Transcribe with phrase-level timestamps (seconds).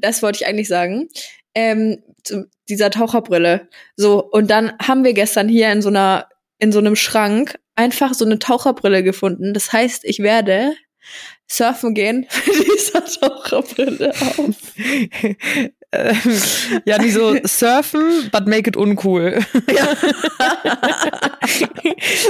[0.00, 1.08] das wollte ich eigentlich sagen.
[1.54, 3.68] Ähm, zu dieser Taucherbrille.
[3.96, 8.14] So, und dann haben wir gestern hier in so einer, in so einem Schrank einfach
[8.14, 9.54] so eine Taucherbrille gefunden.
[9.54, 10.74] Das heißt, ich werde
[11.48, 14.56] surfen gehen mit dieser Taucherbrille auf.
[16.84, 19.40] ja, nicht so surfen, but make it uncool.
[19.74, 19.96] Ja.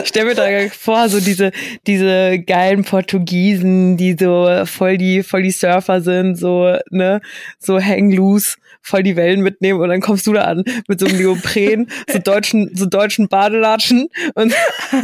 [0.04, 1.50] Stell mir da vor, so diese,
[1.86, 7.20] diese geilen Portugiesen, die so voll die, voll die Surfer sind, so, ne,
[7.58, 11.06] so hang loose, voll die Wellen mitnehmen und dann kommst du da an mit so
[11.06, 14.54] einem Neopren, so deutschen, so deutschen Badelatschen und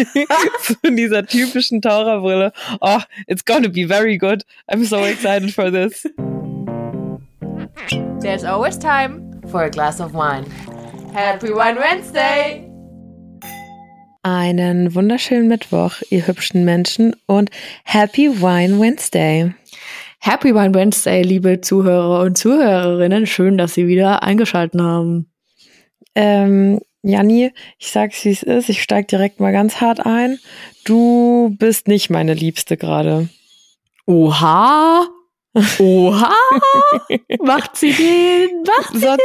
[0.62, 2.52] so dieser typischen Taucherbrille.
[2.80, 4.44] Oh, it's gonna be very good.
[4.66, 6.06] I'm so excited for this.
[8.20, 10.44] There's always time for a glass of wine.
[11.12, 12.62] Happy Wine Wednesday!
[14.22, 17.50] Einen wunderschönen Mittwoch, ihr hübschen Menschen, und
[17.84, 19.54] Happy Wine Wednesday.
[20.18, 23.26] Happy Wine Wednesday, liebe Zuhörer und Zuhörerinnen.
[23.26, 25.30] Schön, dass Sie wieder eingeschaltet haben.
[26.14, 30.38] Ähm, Janni, ich sag's wie es ist, ich steig direkt mal ganz hart ein.
[30.84, 33.28] Du bist nicht meine Liebste gerade.
[34.06, 35.06] Oha!
[35.78, 36.34] Oha!
[37.42, 38.62] Macht sie den!
[38.62, 39.22] Macht sie sonst,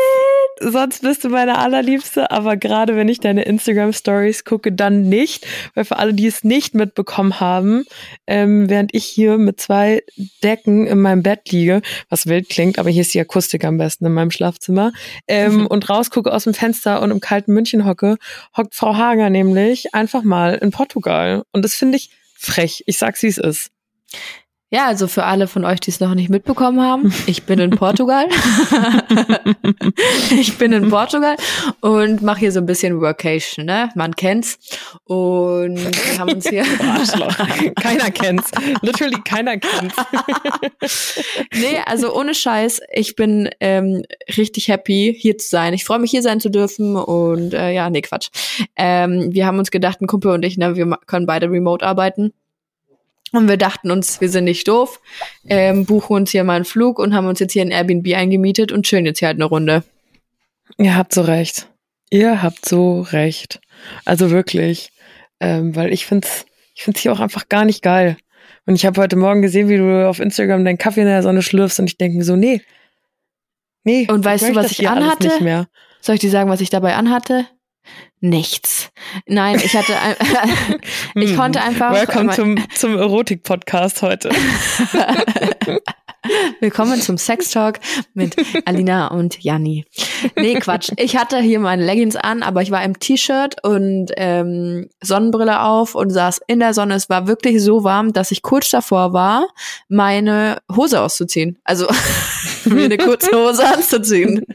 [0.62, 0.72] den!
[0.72, 5.46] Sonst bist du meine allerliebste, aber gerade wenn ich deine Instagram-Stories gucke, dann nicht.
[5.76, 7.84] Weil für alle, die es nicht mitbekommen haben,
[8.28, 10.04] ähm, während ich hier mit zwei
[10.42, 14.06] Decken in meinem Bett liege, was wild klingt, aber hier ist die Akustik am besten
[14.06, 14.94] in meinem Schlafzimmer,
[15.28, 18.18] ähm, und rausgucke aus dem Fenster und im kalten München hocke,
[18.56, 21.44] hockt Frau Hager nämlich einfach mal in Portugal.
[21.52, 22.84] Und das finde ich frech.
[22.86, 23.72] Ich sag's, wie es ist.
[24.74, 27.72] Ja, also für alle von euch, die es noch nicht mitbekommen haben, ich bin in
[27.72, 28.30] Portugal.
[30.32, 31.36] ich bin in Portugal
[31.82, 33.90] und mache hier so ein bisschen Workation, ne?
[33.96, 34.58] Man kennt's.
[35.04, 36.64] Und wir haben uns hier.
[37.82, 38.50] keiner kennt's.
[38.82, 39.96] Literally keiner kennt's.
[41.54, 44.04] nee, also ohne Scheiß, ich bin ähm,
[44.38, 45.74] richtig happy, hier zu sein.
[45.74, 46.96] Ich freue mich, hier sein zu dürfen.
[46.96, 48.30] Und äh, ja, nee, Quatsch.
[48.78, 52.32] Ähm, wir haben uns gedacht, ein Kumpel und ich, ne, wir können beide remote arbeiten.
[53.34, 55.00] Und wir dachten uns, wir sind nicht doof,
[55.48, 58.72] ähm, buchen uns hier mal einen Flug und haben uns jetzt hier ein Airbnb eingemietet
[58.72, 59.84] und chillen jetzt hier halt eine Runde.
[60.78, 61.68] Ihr habt so recht.
[62.10, 63.62] Ihr habt so recht.
[64.04, 64.92] Also wirklich.
[65.40, 68.18] Ähm, weil ich find's, ich find's hier auch einfach gar nicht geil.
[68.66, 71.42] Und ich habe heute Morgen gesehen, wie du auf Instagram deinen Kaffee in der Sonne
[71.42, 72.62] schlürfst und ich denke mir so, nee.
[73.84, 74.08] Nee.
[74.10, 75.68] Und weißt du, was ich anhatte?
[76.02, 77.48] Soll ich dir sagen, was ich dabei anhatte?
[78.20, 78.92] Nichts.
[79.26, 80.16] Nein, ich hatte, ein,
[81.16, 81.70] ich konnte hm.
[81.70, 81.92] einfach.
[81.92, 84.30] Welcome zum, zum Erotik-Podcast heute.
[86.60, 87.80] Willkommen zum Sex Talk
[88.14, 89.86] mit Alina und Janni.
[90.36, 90.92] Nee, Quatsch.
[90.98, 95.96] Ich hatte hier meine Leggings an, aber ich war im T-Shirt und ähm, Sonnenbrille auf
[95.96, 96.94] und saß in der Sonne.
[96.94, 99.48] Es war wirklich so warm, dass ich kurz davor war,
[99.90, 101.58] meine Hose auszuziehen.
[101.64, 101.88] Also
[102.66, 104.46] mir eine kurze Hose anzuziehen.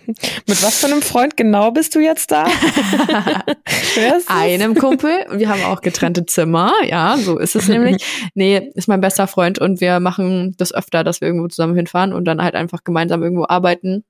[0.47, 2.47] Mit was für einem Freund genau bist du jetzt da?
[4.29, 5.27] Einem Kumpel.
[5.33, 6.73] Wir haben auch getrennte Zimmer.
[6.85, 8.05] Ja, so ist es nämlich.
[8.35, 12.13] Nee, ist mein bester Freund und wir machen das öfter, dass wir irgendwo zusammen hinfahren
[12.13, 14.05] und dann halt einfach gemeinsam irgendwo arbeiten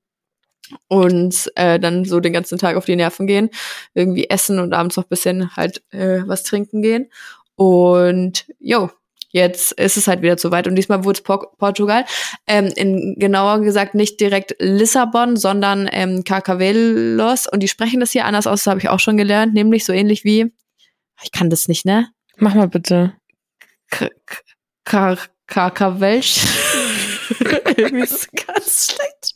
[0.87, 3.49] und äh, dann so den ganzen Tag auf die Nerven gehen,
[3.93, 7.09] irgendwie essen und abends noch bisschen halt äh, was trinken gehen.
[7.55, 8.89] Und jo,
[9.31, 12.05] jetzt ist es halt wieder zu weit und diesmal wurde es Portugal.
[12.47, 18.25] Ähm, in, genauer gesagt nicht direkt Lissabon, sondern ähm, Carcavelos und die sprechen das hier
[18.25, 20.53] anders aus, das habe ich auch schon gelernt, nämlich so ähnlich wie,
[21.23, 22.09] ich kann das nicht, ne?
[22.37, 23.13] Mach mal bitte.
[25.47, 26.45] Carcavelsch.
[27.77, 29.35] Irgendwie ist ganz schlecht.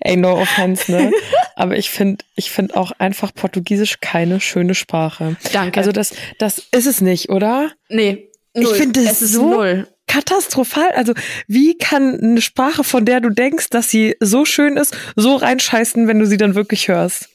[0.00, 1.12] Ey, no offense, ne?
[1.54, 5.36] Aber ich finde, ich finde auch einfach Portugiesisch keine schöne Sprache.
[5.52, 5.78] Danke.
[5.78, 7.70] Also das, das ist es nicht, oder?
[7.88, 8.30] Nee.
[8.54, 8.64] Null.
[8.64, 9.88] Ich finde es so null.
[10.06, 10.90] katastrophal.
[10.92, 11.14] Also
[11.46, 16.08] wie kann eine Sprache, von der du denkst, dass sie so schön ist, so reinscheißen,
[16.08, 17.28] wenn du sie dann wirklich hörst?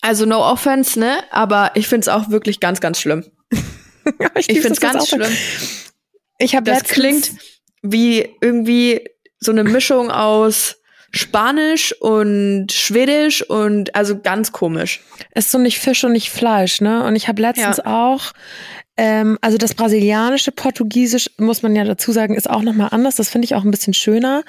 [0.00, 1.18] Also no offense, ne?
[1.30, 3.24] Aber ich finde es auch wirklich ganz, ganz schlimm.
[4.36, 5.32] ich ich finde es ganz schlimm.
[6.38, 7.32] Ich habe das klingt
[7.82, 9.04] wie irgendwie
[9.40, 10.76] so eine Mischung aus
[11.10, 15.00] Spanisch und Schwedisch und also ganz komisch.
[15.30, 17.04] Es ist so nicht Fisch und nicht Fleisch, ne?
[17.04, 17.86] Und ich habe letztens ja.
[17.86, 18.32] auch
[18.98, 23.14] ähm, also das brasilianische Portugiesisch muss man ja dazu sagen, ist auch nochmal anders.
[23.14, 24.42] Das finde ich auch ein bisschen schöner.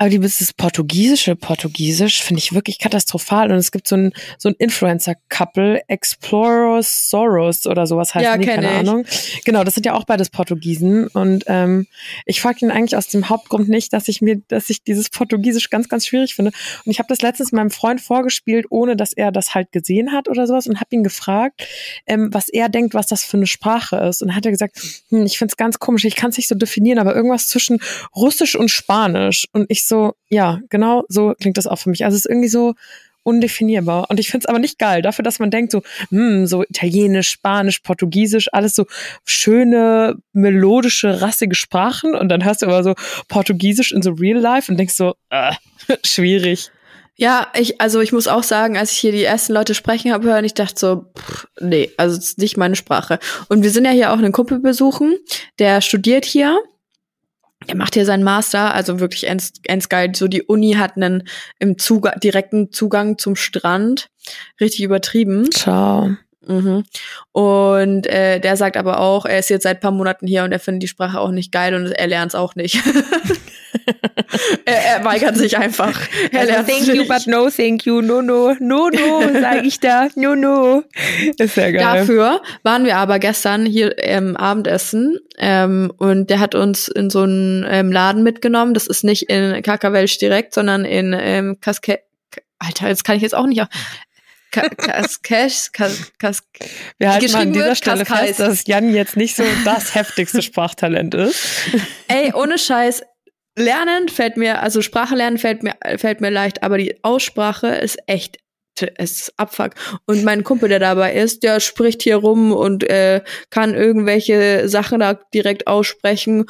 [0.00, 3.50] Aber dieses portugiesische Portugiesisch finde ich wirklich katastrophal.
[3.50, 8.46] Und es gibt so ein, so ein Influencer-Couple, Explorers Soros oder sowas heißt ja, die,
[8.46, 8.78] keine ich.
[8.78, 9.04] Ahnung.
[9.44, 11.08] Genau, das sind ja auch beides Portugiesen.
[11.08, 11.88] Und ähm,
[12.26, 15.68] ich frage ihn eigentlich aus dem Hauptgrund nicht, dass ich mir, dass ich dieses Portugiesisch
[15.68, 16.52] ganz, ganz schwierig finde.
[16.84, 20.28] Und ich habe das letztens meinem Freund vorgespielt, ohne dass er das halt gesehen hat
[20.28, 21.66] oder sowas und habe ihn gefragt,
[22.06, 24.22] ähm, was er denkt, was das für eine Sprache ist.
[24.22, 24.78] Und hat er gesagt,
[25.08, 27.80] hm, ich finde es ganz komisch, ich kann es nicht so definieren, aber irgendwas zwischen
[28.14, 29.48] Russisch und Spanisch.
[29.52, 32.04] Und ich so, ja, genau so klingt das auch für mich.
[32.04, 32.74] Also es ist irgendwie so
[33.28, 34.06] undefinierbar.
[34.08, 37.28] Und ich finde es aber nicht geil, dafür, dass man denkt, so, hm, so Italienisch,
[37.28, 38.86] Spanisch, Portugiesisch, alles so
[39.26, 42.14] schöne, melodische, rassige Sprachen.
[42.14, 42.94] Und dann hörst du aber so
[43.28, 45.52] Portugiesisch in so Real Life und denkst so, äh,
[46.04, 46.70] schwierig.
[47.16, 50.28] Ja, ich, also ich muss auch sagen, als ich hier die ersten Leute sprechen habe
[50.28, 53.18] hören, ich dachte so, pff, nee, also nicht meine Sprache.
[53.48, 55.18] Und wir sind ja hier auch einen Kumpel besuchen,
[55.58, 56.58] der studiert hier.
[57.68, 60.12] Der macht hier seinen Master, also wirklich ends, ends geil.
[60.14, 61.28] So die Uni hat einen
[61.58, 64.08] im Zugang, direkten Zugang zum Strand.
[64.60, 65.50] Richtig übertrieben.
[65.50, 66.16] Ciao.
[66.46, 66.84] Mhm.
[67.32, 70.58] Und äh, der sagt aber auch, er ist jetzt seit paar Monaten hier und er
[70.58, 72.82] findet die Sprache auch nicht geil und er lernt es auch nicht.
[74.64, 76.00] er, er weigert sich einfach.
[76.32, 78.00] Er Also thank you, but no thank you.
[78.00, 80.08] No, no, no, no, sage ich da.
[80.14, 80.84] No, no.
[81.38, 81.80] Ist ja geil.
[81.80, 87.22] Dafür waren wir aber gestern hier im Abendessen ähm, und der hat uns in so
[87.22, 88.74] einen ähm, Laden mitgenommen.
[88.74, 92.00] Das ist nicht in Kakawelsch direkt, sondern in ähm, Kaske
[92.58, 93.64] Alter, das kann ich jetzt auch nicht.
[94.50, 96.42] Ka Kaskesh, Kas Kas
[96.96, 98.36] Wir halten mal an dieser wird, Stelle Kaskais.
[98.36, 101.44] fest, dass Jan jetzt nicht so das heftigste Sprachtalent ist.
[102.08, 103.02] Ey, ohne Scheiß.
[103.58, 107.98] Lernen fällt mir, also Sprache lernen fällt mir, fällt mir leicht, aber die Aussprache ist
[108.06, 108.38] echt,
[108.96, 109.72] es ist Abfuck.
[110.06, 115.00] Und mein Kumpel, der dabei ist, der spricht hier rum und äh, kann irgendwelche Sachen
[115.00, 116.46] da direkt aussprechen.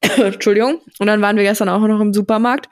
[0.00, 0.80] Entschuldigung.
[0.98, 2.68] Und dann waren wir gestern auch noch im Supermarkt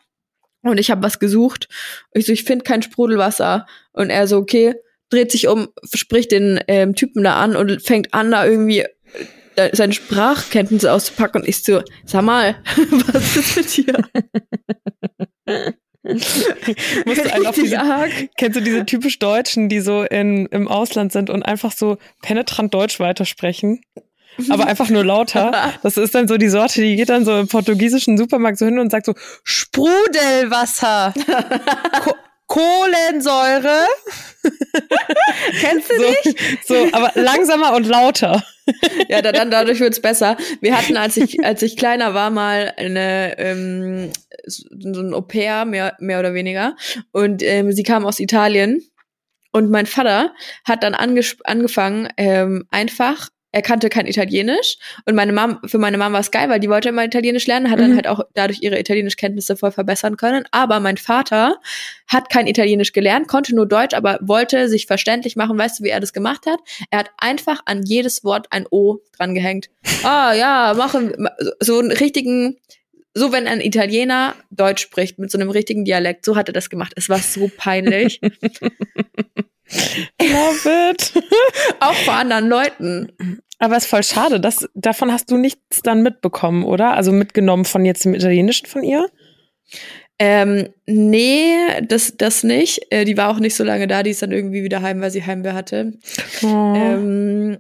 [0.63, 1.69] und ich habe was gesucht.
[2.13, 3.67] Ich so, ich finde kein Sprudelwasser.
[3.93, 4.75] Und er so, okay,
[5.11, 8.85] dreht sich um, spricht den ähm, Typen da an und fängt an, da irgendwie
[9.73, 11.43] seine Sprachkenntnisse auszupacken.
[11.43, 12.57] Und ich so, sag mal,
[13.13, 13.95] was ist mit dir?
[16.05, 16.55] Diese,
[18.37, 22.73] kennst du diese typisch Deutschen, die so in, im Ausland sind und einfach so penetrant
[22.73, 23.81] Deutsch weitersprechen?
[24.51, 25.73] Aber einfach nur lauter.
[25.83, 28.79] Das ist dann so die Sorte, die geht dann so im portugiesischen Supermarkt so hin
[28.79, 29.15] und sagt so,
[29.45, 31.15] Sprudelwasser,
[32.47, 33.87] Kohlensäure.
[35.61, 36.39] Kennst du So, nicht?
[36.67, 38.43] so, aber langsamer und lauter.
[39.09, 40.37] Ja, da, dann dadurch wird's besser.
[40.61, 44.13] Wir hatten, als ich, als ich kleiner war, mal eine ähm,
[44.47, 46.77] so ein Au pair, mehr, mehr oder weniger.
[47.13, 48.83] Und ähm, sie kam aus Italien.
[49.53, 50.35] Und mein Vater
[50.65, 54.77] hat dann angefangen, ähm, einfach, er kannte kein Italienisch.
[55.07, 57.71] Und meine Mom, für meine Mom war es geil, weil die wollte immer Italienisch lernen,
[57.71, 57.97] hat dann Mhm.
[57.97, 60.45] halt auch dadurch ihre Italienischkenntnisse voll verbessern können.
[60.51, 61.57] Aber mein Vater
[62.07, 65.59] hat kein Italienisch gelernt, konnte nur Deutsch, aber wollte sich verständlich machen.
[65.59, 66.59] Weißt du, wie er das gemacht hat?
[66.91, 69.71] Er hat einfach an jedes Wort ein O dran gehängt.
[70.05, 71.27] Ah, ja, machen,
[71.61, 72.59] so einen richtigen,
[73.15, 76.69] so wenn ein Italiener Deutsch spricht, mit so einem richtigen Dialekt, so hat er das
[76.71, 76.93] gemacht.
[76.97, 78.21] Es war so peinlich.
[80.21, 81.13] Love it.
[81.81, 83.41] Auch vor anderen Leuten.
[83.59, 86.93] Aber es ist voll schade, dass, davon hast du nichts dann mitbekommen, oder?
[86.93, 89.09] Also mitgenommen von jetzt dem Italienischen von ihr?
[90.19, 92.87] Ähm, nee, das, das nicht.
[92.91, 95.11] Äh, die war auch nicht so lange da, die ist dann irgendwie wieder heim, weil
[95.11, 95.93] sie Heimweh hatte.
[96.43, 96.47] Oh.
[96.47, 97.59] Ähm,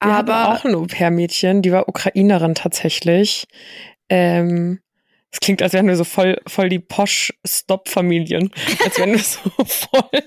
[0.00, 3.46] Wir aber auch ein Au-pair-Mädchen, die war Ukrainerin tatsächlich.
[4.08, 4.80] Ähm,
[5.32, 8.50] es klingt, als wären wir so voll, voll die Posch-Stop-Familien.
[8.84, 10.22] Als wären wir so voll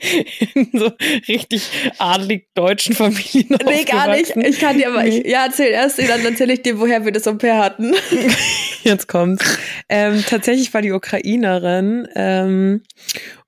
[0.55, 0.91] in so
[1.27, 4.35] richtig adelig deutschen Familien Nee, gar nicht.
[4.37, 7.27] Ich kann dir aber, ich, ja, erzähl erst, dann erzähle ich dir, woher wir das
[7.27, 7.93] Au pair hatten.
[8.83, 9.57] Jetzt kommt's.
[9.89, 12.83] Ähm, tatsächlich war die Ukrainerin ähm,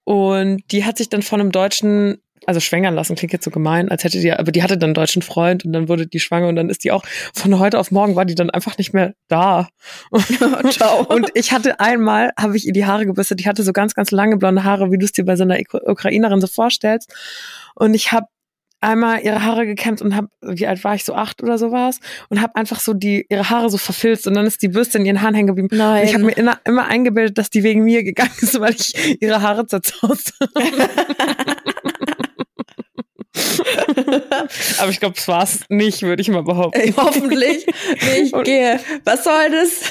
[0.03, 3.89] und die hat sich dann von einem Deutschen, also schwängern lassen, klingt jetzt so gemein,
[3.89, 6.47] als hätte die, aber die hatte dann einen deutschen Freund und dann wurde die schwanger
[6.47, 9.13] und dann ist die auch, von heute auf morgen war die dann einfach nicht mehr
[9.27, 9.69] da.
[10.69, 11.05] Ciao.
[11.05, 14.11] Und ich hatte einmal, habe ich ihr die Haare gebürstet, die hatte so ganz, ganz
[14.11, 17.13] lange blonde Haare, wie du es dir bei so einer Ukrainerin so vorstellst.
[17.75, 18.27] Und ich habe
[18.81, 21.99] einmal ihre Haare gekämmt und habe, wie alt war ich, so acht oder sowas,
[22.29, 25.05] und habe einfach so die ihre Haare so verfilzt und dann ist die Bürste in
[25.05, 25.69] ihren Haaren hängen geblieben.
[25.71, 26.01] Nein.
[26.01, 29.21] Und ich habe mir immer, immer eingebildet, dass die wegen mir gegangen ist, weil ich
[29.21, 30.51] ihre Haare zerzaust habe.
[34.79, 36.79] Aber ich glaube, es war es nicht, würde ich mal behaupten.
[36.79, 37.65] Ey, hoffentlich
[38.17, 38.79] nicht Und- gehe.
[39.03, 39.81] Was soll das?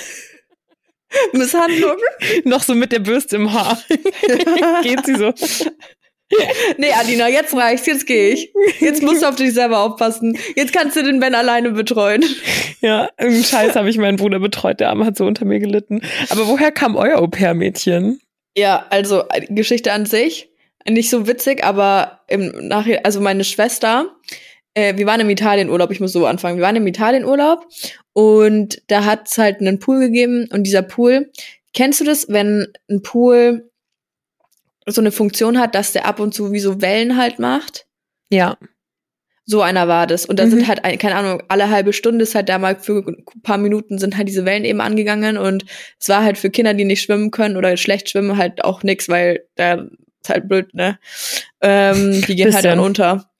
[1.32, 1.96] Misshandlung?
[2.44, 3.80] Noch so mit der Bürste im Haar.
[4.82, 5.32] Geht sie so.
[6.78, 8.52] Nee, Adina, jetzt reicht's, jetzt gehe ich.
[8.80, 10.36] Jetzt musst du auf dich selber aufpassen.
[10.56, 12.24] Jetzt kannst du den Ben alleine betreuen.
[12.80, 16.00] Ja, irgendeinen Scheiß habe ich meinen Bruder betreut, der Arme hat so unter mir gelitten.
[16.30, 18.20] Aber woher kam euer Au-pair-Mädchen?
[18.56, 20.48] Ja, also äh, Geschichte an sich,
[20.88, 24.14] nicht so witzig, aber im Nachhinein, also meine Schwester,
[24.74, 27.66] äh, wir waren im Italienurlaub, ich muss so anfangen, wir waren im Italienurlaub
[28.12, 31.30] und da hat's halt einen Pool gegeben und dieser Pool,
[31.72, 33.70] kennst du das, wenn ein Pool
[34.86, 37.86] so eine Funktion hat, dass der ab und zu wie so Wellen halt macht?
[38.30, 38.58] Ja.
[39.46, 40.24] So einer war das.
[40.26, 40.50] Und da Mhm.
[40.50, 43.58] sind halt, ein- keine Ahnung, alle halbe Stunde ist halt da mal für ein paar
[43.58, 45.64] Minuten sind halt diese Wellen eben angegangen und
[46.00, 49.08] es war halt für Kinder, die nicht schwimmen können oder schlecht schwimmen, halt auch nix,
[49.08, 49.86] weil da
[50.24, 50.98] ist halt blöd, ne?
[51.60, 53.30] Ähm, die gehen halt dann unter.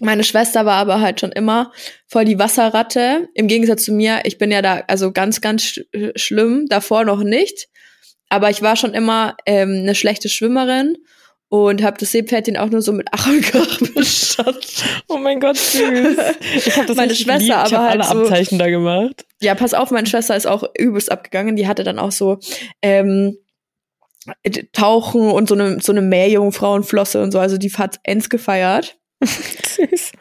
[0.00, 1.72] Meine Schwester war aber halt schon immer
[2.08, 3.28] voll die Wasserratte.
[3.34, 5.80] Im Gegensatz zu mir, ich bin ja da also ganz, ganz sch
[6.16, 7.68] schlimm, davor noch nicht.
[8.28, 10.96] Aber ich war schon immer ähm, eine schlechte Schwimmerin
[11.48, 14.58] und habe das Seepferdchen auch nur so mit Ach und Krach bestanden.
[15.06, 16.16] Oh mein Gott, süß.
[16.56, 17.66] Ich habe das Meine Schwester geliebt.
[17.68, 19.24] Ich aber hab halt alle so- Abzeichen da gemacht.
[19.40, 21.54] Ja, pass auf, meine Schwester ist auch übelst abgegangen.
[21.54, 22.38] Die hatte dann auch so
[22.82, 23.36] ähm,
[24.72, 27.38] Tauchen und so eine so eine Meerjungfrauenflosse und so.
[27.38, 28.98] Also die hat's ends gefeiert.
[29.22, 30.12] Süß.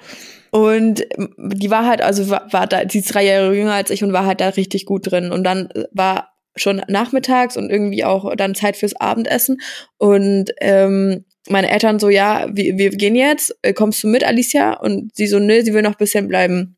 [0.51, 3.89] Und ähm, die war halt, also war, war da, die ist drei Jahre jünger als
[3.89, 5.31] ich und war halt da richtig gut drin.
[5.31, 9.59] Und dann äh, war schon nachmittags und irgendwie auch dann Zeit fürs Abendessen.
[9.97, 14.73] Und ähm, meine Eltern so, ja, wir, wir gehen jetzt, äh, kommst du mit, Alicia?
[14.73, 16.77] Und sie so, nö, sie will noch ein bisschen bleiben.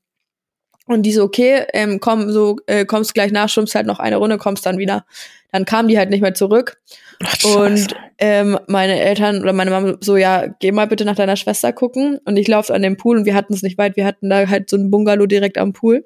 [0.87, 4.17] Und die so, okay, ähm, komm, so, äh, kommst gleich nach, schwimmst halt noch eine
[4.17, 5.05] Runde, kommst dann wieder.
[5.51, 6.77] Dann kam die halt nicht mehr zurück.
[7.23, 11.37] Ach, Und ähm, meine Eltern oder meine Mama so, ja, geh mal bitte nach deiner
[11.37, 12.19] Schwester gucken.
[12.25, 13.95] Und ich laufe an dem Pool und wir hatten es nicht weit.
[13.95, 16.05] Wir hatten da halt so ein Bungalow direkt am Pool.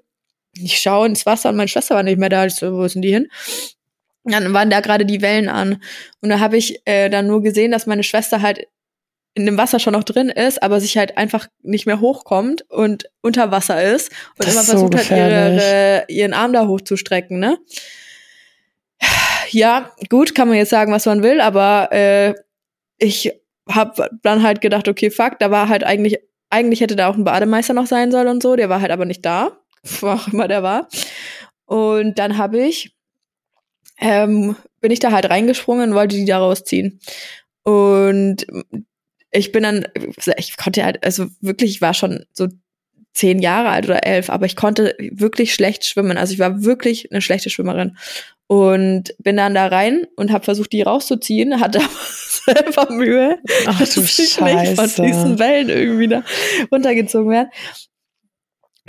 [0.53, 2.45] Ich schaue ins Wasser und meine Schwester war nicht mehr da.
[2.45, 3.27] Ich so, wo sind die hin?
[4.23, 5.81] Dann waren da gerade die Wellen an.
[6.21, 8.67] Und da habe ich äh, dann nur gesehen, dass meine Schwester halt
[9.39, 13.09] in dem Wasser schon noch drin ist, aber sich halt einfach nicht mehr hochkommt und
[13.21, 15.63] unter Wasser ist und Das immer ist so versucht hat, gefährlich.
[15.63, 17.57] ihre, ihren Arm da hochzustrecken, ne?
[19.51, 22.35] Ja, gut, kann man jetzt sagen, was man will, aber äh,
[22.97, 23.31] ich
[23.67, 26.19] habe dann halt gedacht, okay, fuck, da war halt eigentlich,
[26.49, 29.05] eigentlich hätte da auch ein Bademeister noch sein sollen und so, der war halt aber
[29.05, 29.57] nicht da,
[30.01, 30.87] wo auch immer der war.
[31.65, 32.95] Und dann habe ich,
[33.99, 36.99] ähm, bin ich da halt reingesprungen und wollte die da rausziehen.
[37.63, 38.45] Und
[39.31, 39.87] ich bin dann,
[40.37, 42.47] ich konnte halt, also wirklich, ich war schon so
[43.13, 46.17] zehn Jahre alt oder elf, aber ich konnte wirklich schlecht schwimmen.
[46.17, 47.97] Also ich war wirklich eine schlechte Schwimmerin.
[48.47, 51.79] Und bin dann da rein und habe versucht, die rauszuziehen, hatte
[52.45, 55.03] aber selber Mühe, Ach dass du ich nicht von Scheiße.
[55.03, 56.23] diesen Wellen irgendwie da
[56.71, 57.51] runtergezogen werde.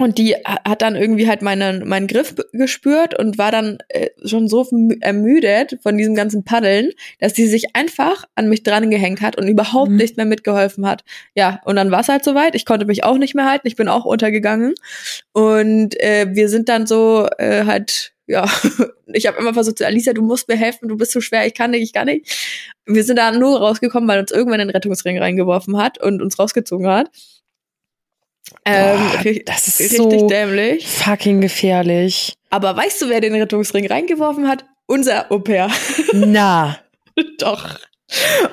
[0.00, 4.08] Und die ha- hat dann irgendwie halt meinen, meinen Griff gespürt und war dann äh,
[4.24, 6.90] schon so mü- ermüdet von diesem ganzen Paddeln,
[7.20, 9.96] dass die sich einfach an mich dran gehängt hat und überhaupt Mhm.
[9.96, 11.04] nicht mehr mitgeholfen hat.
[11.34, 12.54] Ja, und dann war es halt soweit.
[12.54, 13.68] Ich konnte mich auch nicht mehr halten.
[13.68, 14.74] Ich bin auch untergegangen.
[15.32, 18.46] Und äh, wir sind dann so äh, halt, ja,
[19.12, 21.54] ich habe immer versucht, so, Alicia, du musst mir helfen, du bist so schwer, ich
[21.54, 22.26] kann nicht, ich kann nicht.
[22.86, 26.86] Wir sind da nur rausgekommen, weil uns irgendwann den Rettungsring reingeworfen hat und uns rausgezogen
[26.88, 27.10] hat.
[28.64, 30.86] Ähm, Boah, das ist richtig so dämlich.
[30.86, 32.34] fucking gefährlich.
[32.50, 34.64] Aber weißt du, wer den Rettungsring reingeworfen hat?
[34.86, 35.70] Unser Au-pair.
[36.12, 36.78] Na.
[37.38, 37.78] Doch.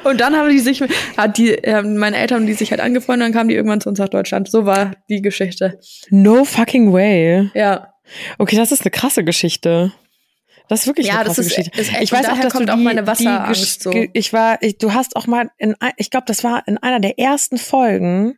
[0.04, 0.84] Und dann haben die sich,
[1.18, 3.98] hat die, ähm, meine Eltern die sich halt angefreundet, dann kamen die irgendwann zu uns
[3.98, 4.50] nach Deutschland.
[4.50, 5.80] So war die Geschichte.
[6.10, 7.50] No fucking way.
[7.56, 7.92] Ja.
[8.38, 9.92] Okay, das ist eine krasse Geschichte.
[10.70, 11.80] Das ist wirklich Ja, eine das krasse ist- Geschichte.
[11.80, 13.92] ist echt- ich weiß auch, dass kommt du auch die, meine Wasserangst so.
[14.14, 17.18] Ich war, ich, du hast auch mal in, ich glaube, das war in einer der
[17.20, 18.38] ersten Folgen,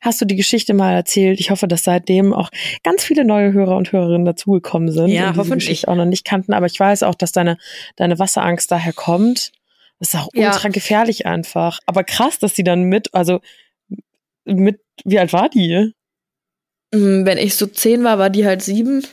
[0.00, 1.38] hast du die Geschichte mal erzählt.
[1.40, 2.50] Ich hoffe, dass seitdem auch
[2.82, 5.66] ganz viele neue Hörer und Hörerinnen dazugekommen sind Ja, und hoffentlich.
[5.66, 6.54] Geschichte auch noch nicht kannten.
[6.54, 7.58] Aber ich weiß auch, dass deine,
[7.96, 9.52] deine Wasserangst daher kommt.
[9.98, 10.52] Das ist auch Ja.
[10.52, 11.78] ultra gefährlich einfach.
[11.86, 13.40] Aber krass, dass die dann mit, also
[14.44, 15.92] mit, wie alt war die?
[16.92, 19.04] Mm, Wenn ich so zehn war, war die halt sieben.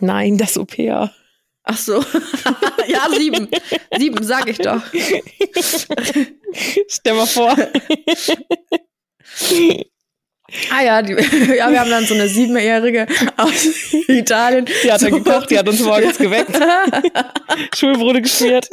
[0.00, 1.12] Nein, das Au-pair.
[1.64, 2.02] Ach so.
[2.88, 3.48] ja, sieben.
[3.96, 4.82] sieben, sag ich doch.
[6.88, 7.56] Stell mal vor.
[10.72, 14.64] Ah ja, die, ja, wir haben dann so eine siebenjährige aus Italien.
[14.82, 15.18] Die hat er So.
[15.22, 16.50] gekocht, die hat uns morgens geweckt,
[17.76, 18.68] Schulbrote geschmiert.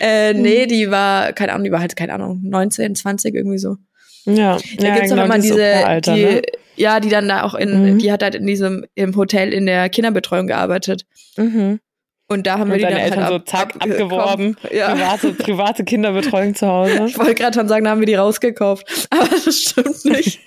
[0.00, 3.76] äh, nee, die war, keine Ahnung, die war halt, keine Ahnung, 19, 20, irgendwie so.
[4.24, 6.42] Ja, Da ja gibt's genau, auch immer diese, Au-pair-Alter, die, ne?
[6.76, 7.98] Ja, die dann da auch in, Mhm.
[7.98, 11.04] die hat halt in diesem, im Hotel in der Kinderbetreuung gearbeitet.
[11.36, 11.80] Mhm.
[12.28, 14.02] Und da haben wir Und die deine dann Eltern halt so ab, zack, abgekauft.
[14.02, 14.56] abgeworben.
[14.72, 14.92] Ja.
[14.94, 17.04] Private, private Kinderbetreuung zu Hause.
[17.06, 19.06] Ich wollte gerade schon sagen, da haben wir die rausgekauft.
[19.10, 20.40] Aber das stimmt nicht.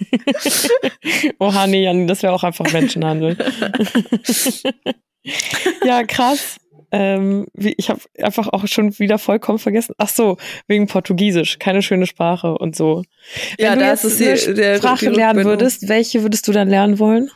[1.39, 3.37] Oha, nee, Jan, das wäre auch einfach Menschenhandel.
[5.85, 6.57] ja, krass.
[6.91, 9.93] Ähm, wie, ich habe einfach auch schon wieder vollkommen vergessen.
[9.97, 13.03] Ach so, wegen Portugiesisch, keine schöne Sprache und so.
[13.57, 16.47] Wenn Ja, du das jetzt ist die- eine der- Sprache die lernen würdest, welche würdest
[16.47, 17.29] du dann lernen wollen?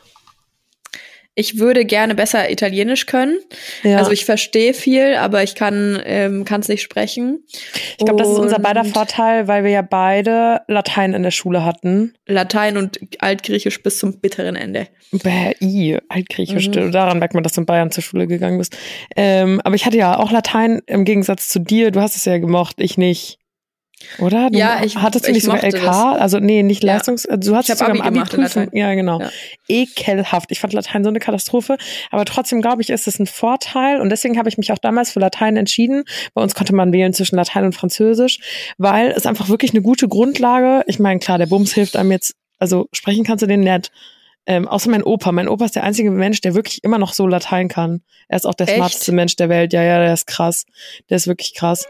[1.36, 3.38] Ich würde gerne besser Italienisch können.
[3.82, 3.98] Ja.
[3.98, 7.42] Also ich verstehe viel, aber ich kann ähm, es nicht sprechen.
[7.98, 11.64] Ich glaube, das ist unser beider Vorteil, weil wir ja beide Latein in der Schule
[11.64, 12.14] hatten.
[12.26, 14.86] Latein und Altgriechisch bis zum bitteren Ende.
[15.10, 16.68] Bäh, i, Altgriechisch.
[16.68, 16.92] Mhm.
[16.92, 18.76] Daran merkt man, dass du in Bayern zur Schule gegangen bist.
[19.16, 21.90] Ähm, aber ich hatte ja auch Latein im Gegensatz zu dir.
[21.90, 23.38] Du hast es ja gemocht, ich nicht.
[24.18, 24.50] Oder?
[24.50, 25.82] Du ja, ich hattest du ich nicht sogar LK?
[25.82, 25.96] das.
[25.96, 26.94] Also nee, nicht Ja.
[26.94, 28.68] Leistungs, also du hab sogar Abi Abi gemacht Prüfung.
[28.72, 29.20] Ja, genau.
[29.20, 29.30] Ja.
[29.68, 30.50] Ekelhaft.
[30.52, 31.76] Ich fand Latein so eine Katastrophe,
[32.10, 35.12] aber trotzdem glaube ich, ist es ein Vorteil und deswegen habe ich mich auch damals
[35.12, 36.04] für Latein entschieden.
[36.34, 38.38] Bei uns konnte man wählen zwischen Latein und Französisch,
[38.78, 40.84] weil es einfach wirklich eine gute Grundlage.
[40.86, 43.90] Ich meine, klar, der Bums hilft einem jetzt, also sprechen kannst du den nett.
[44.46, 45.32] Ähm, außer mein Opa.
[45.32, 48.02] Mein Opa ist der einzige Mensch, der wirklich immer noch so Latein kann.
[48.28, 48.76] Er ist auch der Echt?
[48.76, 49.72] smarteste Mensch der Welt.
[49.72, 50.66] Ja, ja, der ist krass.
[51.08, 51.86] Der ist wirklich krass.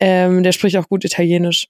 [0.00, 1.68] Ähm, der spricht auch gut Italienisch.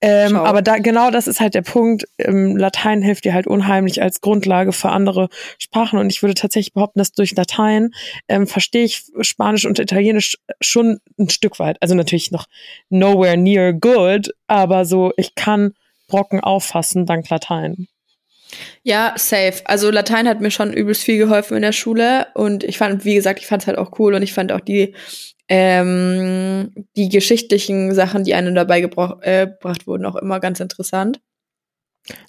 [0.00, 0.44] Ähm, Schau.
[0.44, 2.04] aber da genau das ist halt der Punkt.
[2.18, 5.28] Ähm, Latein hilft dir halt unheimlich als Grundlage für andere
[5.58, 5.98] Sprachen.
[5.98, 7.90] Und ich würde tatsächlich behaupten, dass durch Latein
[8.28, 11.78] ähm, verstehe ich Spanisch und Italienisch schon ein Stück weit.
[11.82, 12.46] Also natürlich noch
[12.88, 15.72] nowhere near good, aber so ich kann
[16.08, 17.88] Brocken auffassen dank Latein.
[18.82, 19.62] Ja, safe.
[19.64, 23.14] Also Latein hat mir schon übelst viel geholfen in der Schule und ich fand, wie
[23.14, 24.94] gesagt, ich fand es halt auch cool und ich fand auch die
[25.48, 31.20] ähm, die geschichtlichen Sachen, die einem dabei äh, gebracht wurden, auch immer ganz interessant.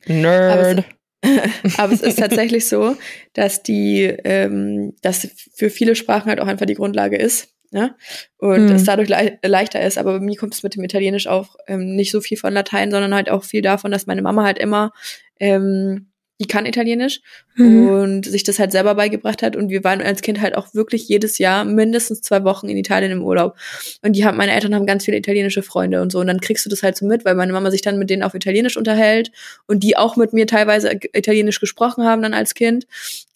[0.06, 0.86] Nerd.
[1.78, 2.96] Aber es ist tatsächlich so,
[3.34, 7.50] dass die, ähm, dass für viele Sprachen halt auch einfach die Grundlage ist.
[7.72, 7.96] Ne?
[8.38, 8.76] Und Mhm.
[8.76, 9.98] es dadurch lei leichter ist.
[9.98, 12.92] Aber bei mir kommt es mit dem Italienisch auch ähm, nicht so viel von Latein,
[12.92, 14.94] sondern halt auch viel davon, dass meine Mama halt immer,
[15.40, 17.22] ähm, die kann Italienisch
[17.56, 17.90] Mhm.
[17.90, 19.56] und sich das halt selber beigebracht hat.
[19.56, 23.12] Und wir waren als Kind halt auch wirklich jedes Jahr mindestens zwei Wochen in Italien
[23.12, 23.56] im Urlaub.
[24.04, 26.20] Und die haben, meine Eltern haben ganz viele italienische Freunde und so.
[26.20, 28.22] Und dann kriegst du das halt so mit, weil meine Mama sich dann mit denen
[28.24, 29.32] auf Italienisch unterhält
[29.66, 32.86] und die auch mit mir teilweise Italienisch gesprochen haben dann als Kind.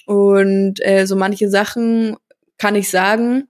[0.05, 2.17] Und äh, so manche Sachen
[2.60, 3.48] kann ich sagen,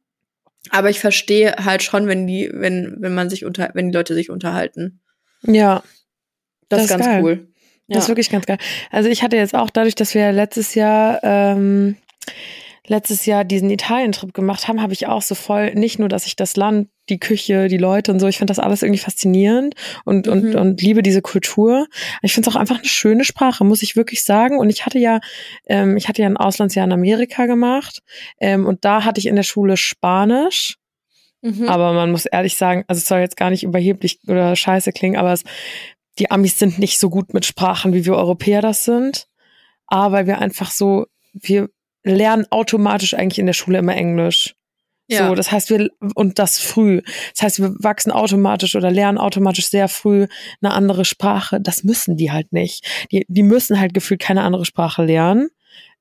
[0.69, 4.13] aber ich verstehe halt schon, wenn die, wenn, wenn man sich unter, wenn die Leute
[4.13, 5.01] sich unterhalten.
[5.43, 5.83] Ja,
[6.69, 7.23] Das, Das ist ganz geil.
[7.23, 7.47] cool.
[7.91, 7.95] Ja.
[7.95, 8.57] Das ist wirklich ganz geil.
[8.89, 11.97] Also ich hatte jetzt auch dadurch, dass wir letztes Jahr ähm,
[12.87, 16.35] letztes Jahr diesen Italien-Trip gemacht haben, habe ich auch so voll nicht nur, dass ich
[16.35, 20.27] das Land, die Küche, die Leute und so, ich finde das alles irgendwie faszinierend und
[20.27, 20.55] und Mhm.
[20.55, 21.87] und liebe diese Kultur.
[22.21, 24.57] Ich finde es auch einfach eine schöne Sprache, muss ich wirklich sagen.
[24.57, 25.19] Und ich hatte ja,
[25.67, 28.01] ähm, ich hatte ja ein Auslandsjahr in Amerika gemacht
[28.39, 30.77] ähm, und da hatte ich in der Schule Spanisch.
[31.41, 31.67] Mhm.
[31.69, 35.17] Aber man muss ehrlich sagen, also es soll jetzt gar nicht überheblich oder scheiße klingen,
[35.17, 35.43] aber es,
[36.19, 39.27] die Amis sind nicht so gut mit Sprachen, wie wir Europäer das sind.
[39.87, 41.69] Aber wir einfach so, wir
[42.03, 44.55] lernen automatisch eigentlich in der Schule immer Englisch.
[45.07, 45.27] Ja.
[45.27, 47.01] So, das heißt, wir, und das früh.
[47.33, 50.27] Das heißt, wir wachsen automatisch oder lernen automatisch sehr früh
[50.61, 51.59] eine andere Sprache.
[51.59, 52.85] Das müssen die halt nicht.
[53.11, 55.49] Die, die müssen halt gefühlt keine andere Sprache lernen.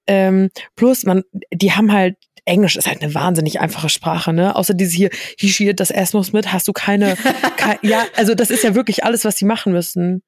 [0.06, 4.56] Ähm, plus, man, die haben halt, Englisch ist halt eine wahnsinnig einfache Sprache, ne?
[4.56, 7.16] Außer diese hier, hier steht das S muss mit, hast du keine,
[7.56, 10.22] kei- ja, also das ist ja wirklich alles, was sie machen müssen.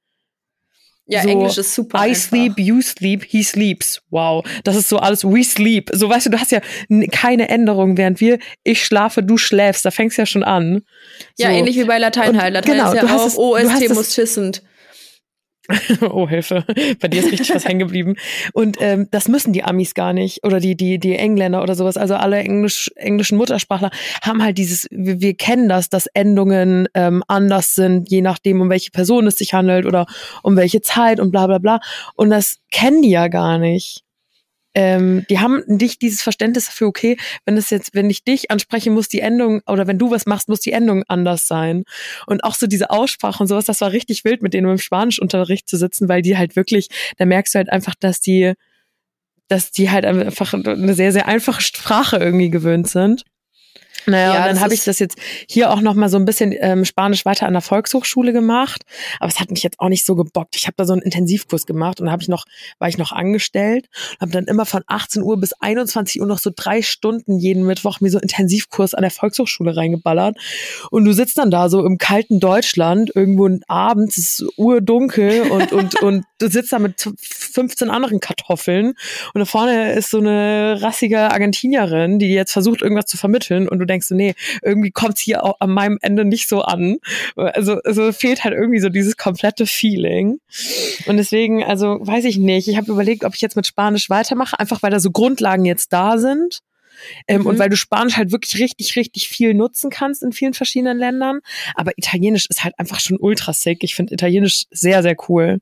[1.06, 1.98] ja, so, Englisch ist super.
[1.98, 2.20] I einfach.
[2.22, 4.00] sleep, you sleep, he sleeps.
[4.10, 5.90] Wow, das ist so alles, we sleep.
[5.92, 6.60] So, weißt du, du hast ja
[7.10, 10.82] keine Änderung, während wir, ich schlafe, du schläfst, da fängst ja schon an.
[11.38, 11.54] Ja, so.
[11.56, 12.54] ähnlich wie bei Latein halt.
[12.54, 14.62] Latein genau, ist ja du hast auch es- hast OST es- muss schissend.
[16.02, 16.64] Oh, Hilfe.
[17.00, 18.16] Bei dir ist richtig was hängen geblieben.
[18.52, 20.44] Und ähm, das müssen die Amis gar nicht.
[20.44, 21.96] Oder die, die, die Engländer oder sowas.
[21.96, 23.90] Also alle Englisch, englischen Muttersprachler
[24.22, 28.70] haben halt dieses, wir, wir kennen das, dass Endungen ähm, anders sind, je nachdem, um
[28.70, 30.06] welche Person es sich handelt oder
[30.42, 31.80] um welche Zeit und bla bla bla.
[32.14, 34.04] Und das kennen die ja gar nicht.
[34.74, 38.90] Ähm, die haben nicht dieses Verständnis dafür, okay, wenn es jetzt, wenn ich dich anspreche,
[38.90, 41.84] muss die Endung, oder wenn du was machst, muss die Endung anders sein.
[42.26, 45.68] Und auch so diese Aussprache und sowas, das war richtig wild, mit denen im Spanischunterricht
[45.68, 48.54] zu sitzen, weil die halt wirklich, da merkst du halt einfach, dass die,
[49.48, 53.24] dass die halt einfach eine sehr, sehr einfache Sprache irgendwie gewöhnt sind.
[54.06, 55.16] Naja, Ja, und dann habe ich das jetzt
[55.48, 58.82] hier auch noch mal so ein bisschen ähm, Spanisch weiter an der Volkshochschule gemacht,
[59.20, 60.56] aber es hat mich jetzt auch nicht so gebockt.
[60.56, 62.44] Ich habe da so einen Intensivkurs gemacht und habe ich noch
[62.78, 63.88] war ich noch angestellt,
[64.20, 68.00] habe dann immer von 18 Uhr bis 21 Uhr noch so drei Stunden jeden Mittwoch
[68.00, 70.36] mir so einen Intensivkurs an der Volkshochschule reingeballert
[70.90, 75.72] und du sitzt dann da so im kalten Deutschland irgendwo abends es ist urdunkel und
[75.72, 78.94] und und sitzt da mit 15 anderen Kartoffeln
[79.34, 83.78] und da vorne ist so eine rassige Argentinierin, die jetzt versucht irgendwas zu vermitteln und
[83.78, 86.98] du denkst so, nee, irgendwie kommt's hier auch an meinem Ende nicht so an.
[87.36, 90.38] Also, also fehlt halt irgendwie so dieses komplette Feeling.
[91.06, 92.68] Und deswegen, also weiß ich nicht.
[92.68, 95.92] Ich habe überlegt, ob ich jetzt mit Spanisch weitermache, einfach weil da so Grundlagen jetzt
[95.92, 96.60] da sind.
[97.26, 97.46] Ähm, Mhm.
[97.46, 101.40] Und weil du Spanisch halt wirklich richtig, richtig viel nutzen kannst in vielen verschiedenen Ländern.
[101.74, 103.82] Aber Italienisch ist halt einfach schon ultra sick.
[103.82, 105.60] Ich finde Italienisch sehr, sehr cool.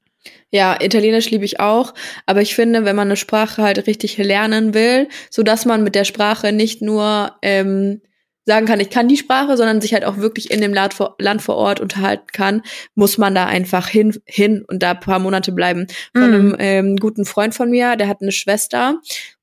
[0.50, 1.94] Ja, Italienisch liebe ich auch,
[2.26, 5.94] aber ich finde, wenn man eine Sprache halt richtig lernen will, so dass man mit
[5.94, 8.02] der Sprache nicht nur ähm,
[8.46, 11.14] sagen kann, ich kann die Sprache, sondern sich halt auch wirklich in dem Land vor,
[11.20, 12.62] Land vor Ort unterhalten kann,
[12.94, 15.86] muss man da einfach hin, hin und da ein paar Monate bleiben.
[16.16, 16.34] Von Mhm.
[16.34, 18.98] einem ähm, guten Freund von mir, der hat eine Schwester,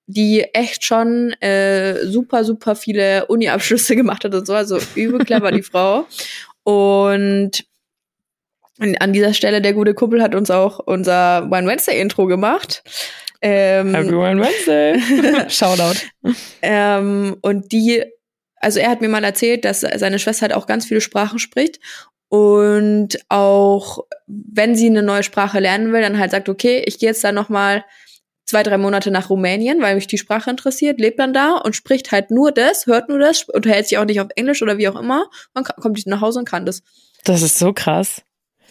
[0.08, 5.52] die echt schon äh, super, super viele Uni-Abschlüsse gemacht hat und so, also übel clever,
[5.52, 6.06] die Frau.
[6.64, 7.66] Und
[8.80, 12.84] an dieser Stelle, der gute Kumpel hat uns auch unser One Wednesday Intro gemacht.
[13.42, 15.00] Ähm, Happy One Wednesday.
[15.50, 16.00] Shoutout.
[16.62, 18.04] Ähm, und die,
[18.58, 21.80] also er hat mir mal erzählt, dass seine Schwester halt auch ganz viele Sprachen spricht
[22.30, 27.10] und auch wenn sie eine neue Sprache lernen will, dann halt sagt, okay, ich gehe
[27.10, 27.86] jetzt dann noch mal
[28.46, 32.12] zwei, drei Monate nach Rumänien, weil mich die Sprache interessiert, lebt dann da und spricht
[32.12, 34.96] halt nur das, hört nur das, unterhält sich auch nicht auf Englisch oder wie auch
[34.96, 36.82] immer, dann kommt nach Hause und kann das.
[37.24, 38.22] Das ist so krass.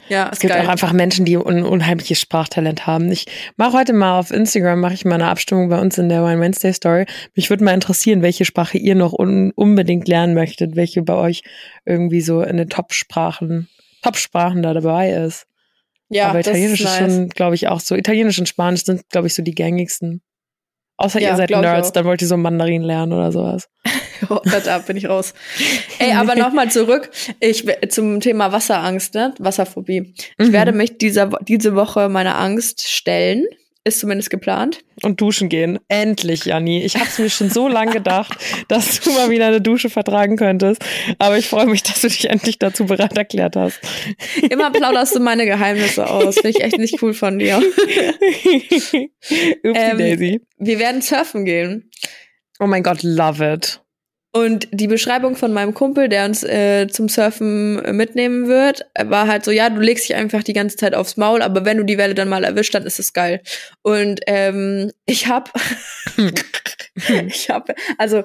[0.09, 0.65] Ja, es gibt geil.
[0.65, 3.11] auch einfach Menschen, die ein unheimliches Sprachtalent haben.
[3.11, 6.25] Ich mache heute mal auf Instagram, mache ich mal eine Abstimmung bei uns in der
[6.25, 7.07] Wine Wednesday Story.
[7.35, 11.43] Mich würde mal interessieren, welche Sprache ihr noch un unbedingt lernen möchtet, welche bei euch
[11.85, 13.69] irgendwie so in den Top-Sprachen,
[14.03, 15.47] Top-Sprachen da dabei ist.
[16.09, 17.01] Ja, Aber Italienisch ist, nice.
[17.01, 17.97] ist schon, glaube ich, auch so.
[17.97, 20.23] Italienisch und Spanisch sind, glaube ich, so die gängigsten.
[20.99, 23.69] Außer ja, ihr seid Nerds, dann wollt ihr so Mandarin lernen oder sowas.
[24.29, 25.35] oh, da bin ich raus.
[25.99, 29.35] Ey, aber nochmal zurück ich, zum Thema Wasserangst, ne?
[29.39, 30.15] Wasserphobie.
[30.39, 30.53] Ich mhm.
[30.53, 33.47] werde mich dieser, diese Woche meiner Angst stellen.
[33.87, 34.81] Ist zumindest geplant.
[35.05, 35.79] Und duschen gehen.
[35.87, 36.83] Endlich, Janni.
[36.83, 38.37] Ich habe es mir schon so lange gedacht,
[38.69, 40.85] dass du mal wieder eine Dusche vertragen könntest.
[41.21, 43.79] Aber ich freue mich, dass du dich endlich dazu bereit erklärt hast.
[44.51, 46.35] Immer plauderst du meine Geheimnisse aus.
[46.35, 47.63] Finde ich echt nicht cool von dir.
[49.63, 50.41] ähm, Daisy.
[50.59, 51.89] Wir werden surfen gehen.
[52.59, 53.81] Oh mein Gott, love it.
[54.37, 59.47] Und die Beschreibung von meinem Kumpel, der uns äh, zum Surfen mitnehmen wird, war halt
[59.47, 61.97] so, ja, du legst dich einfach die ganze Zeit aufs Maul, aber wenn du die
[61.97, 63.41] Welle dann mal erwischt, dann ist es geil.
[63.81, 65.51] Und ähm, ich hab,
[67.27, 68.25] ich hab, also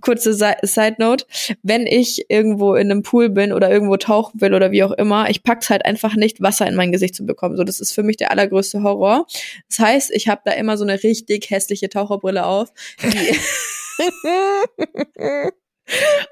[0.00, 1.26] kurze Side Note,
[1.62, 5.28] wenn ich irgendwo in einem Pool bin oder irgendwo tauchen will oder wie auch immer,
[5.28, 7.58] ich pack's halt einfach nicht, Wasser in mein Gesicht zu bekommen.
[7.58, 9.26] So, das ist für mich der allergrößte Horror.
[9.68, 13.36] Das heißt, ich habe da immer so eine richtig hässliche Taucherbrille auf, die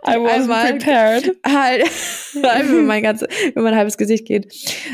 [0.06, 1.36] I was prepared.
[1.44, 1.82] Halt,
[2.34, 4.46] wenn mein ganzes, wenn mein halbes Gesicht geht.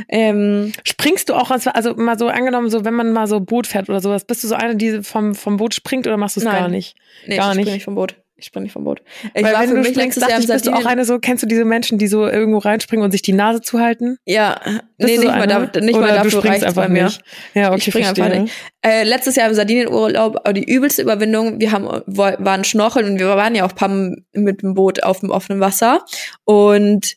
[0.09, 3.89] Ähm, Springst du auch, also mal so angenommen, so wenn man mal so Boot fährt
[3.89, 6.47] oder sowas, bist du so eine, die vom, vom Boot springt oder machst du es
[6.47, 6.97] gar nicht?
[7.27, 7.73] Nee, gar ich nicht.
[7.73, 8.17] nicht vom Boot.
[8.39, 9.01] Ich springe nicht vom Boot.
[9.33, 11.65] Ich Weil wenn du springst, dachte ich, bist du auch eine so, kennst du diese
[11.65, 14.19] Menschen, die so irgendwo reinspringen und sich die Nase zuhalten?
[14.27, 17.05] Ja, bist nee, nicht, so mal, da, nicht Oder mal dafür reicht einfach mir.
[17.05, 17.23] Nicht.
[17.55, 18.53] Ja, okay, ich springe einfach nicht.
[18.83, 21.61] Äh, letztes Jahr im Sardinienurlaub die übelste Überwindung.
[21.61, 25.31] Wir haben waren schnorcheln und wir waren ja auch Pam mit dem Boot auf dem
[25.31, 26.05] offenen Wasser
[26.45, 27.17] und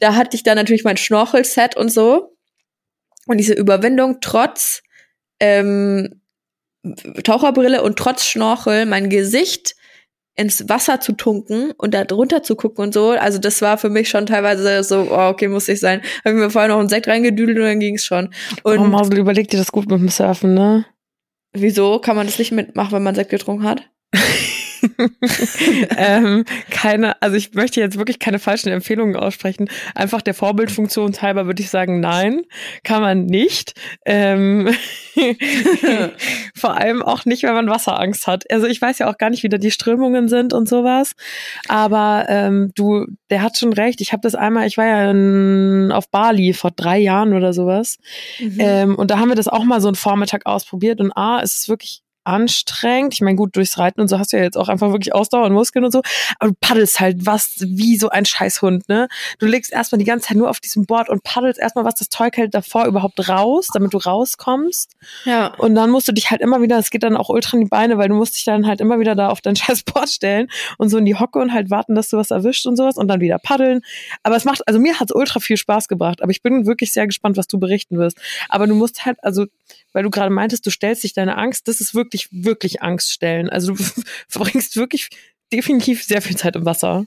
[0.00, 2.36] da hatte ich dann natürlich mein Schnorchelset und so
[3.26, 4.82] und diese Überwindung trotz
[5.40, 6.20] ähm,
[7.24, 9.74] Taucherbrille und trotz Schnorchel mein Gesicht
[10.38, 13.10] ins Wasser zu tunken und da drunter zu gucken und so.
[13.10, 16.00] Also das war für mich schon teilweise so, oh, okay, muss ich sein.
[16.24, 18.32] Habe ich mir vorher noch einen Sekt reingedüdelt und dann ging's schon.
[18.62, 20.86] Und oh, Mausel, überleg dir das gut mit dem Surfen, ne?
[21.52, 21.98] Wieso?
[21.98, 23.82] Kann man das nicht mitmachen, wenn man Sekt getrunken hat?
[25.96, 29.68] ähm, keine, also ich möchte jetzt wirklich keine falschen Empfehlungen aussprechen.
[29.94, 32.42] Einfach der Vorbildfunktion halber würde ich sagen, nein,
[32.84, 33.74] kann man nicht.
[34.04, 34.68] Ähm,
[36.54, 38.50] vor allem auch nicht, wenn man Wasserangst hat.
[38.50, 41.14] Also ich weiß ja auch gar nicht, wie da die Strömungen sind und sowas.
[41.68, 44.00] Aber ähm, du, der hat schon recht.
[44.00, 47.98] Ich habe das einmal, ich war ja in, auf Bali vor drei Jahren oder sowas.
[48.38, 48.56] Mhm.
[48.58, 51.00] Ähm, und da haben wir das auch mal so einen Vormittag ausprobiert.
[51.00, 53.14] Und A, es ist wirklich anstrengend.
[53.14, 55.46] Ich meine, gut, durchs Reiten und so hast du ja jetzt auch einfach wirklich Ausdauer
[55.46, 56.02] und Muskeln und so.
[56.38, 59.08] Aber du paddelst halt was wie so ein Scheißhund, ne?
[59.38, 62.08] Du legst erstmal die ganze Zeit nur auf diesem Board und paddelst erstmal, was das
[62.08, 64.92] Zeug hält, davor überhaupt raus, damit du rauskommst.
[65.24, 65.54] Ja.
[65.54, 67.70] Und dann musst du dich halt immer wieder, es geht dann auch ultra in die
[67.70, 70.48] Beine, weil du musst dich dann halt immer wieder da auf dein scheiß Board stellen
[70.76, 73.08] und so in die Hocke und halt warten, dass du was erwischt und sowas und
[73.08, 73.80] dann wieder paddeln.
[74.22, 76.22] Aber es macht, also mir hat es ultra viel Spaß gebracht.
[76.22, 78.18] Aber ich bin wirklich sehr gespannt, was du berichten wirst.
[78.48, 79.46] Aber du musst halt, also
[79.92, 83.48] weil du gerade meintest, du stellst dich deine Angst, das ist wirklich, wirklich Angst stellen.
[83.48, 83.84] Also du
[84.28, 85.10] verbringst wirklich
[85.52, 87.04] definitiv sehr viel Zeit im Wasser.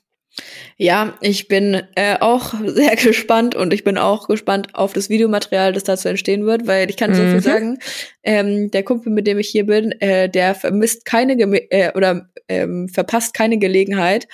[0.78, 5.74] Ja, ich bin äh, auch sehr gespannt und ich bin auch gespannt auf das Videomaterial,
[5.74, 7.15] das dazu entstehen wird, weil ich kann mhm.
[7.15, 7.39] so viel mhm.
[7.41, 7.80] sagen.
[8.24, 12.30] Ähm, der Kumpel, mit dem ich hier bin, äh, der vermisst keine Geme äh, oder
[12.47, 14.28] ähm, verpasst keine Gelegenheit,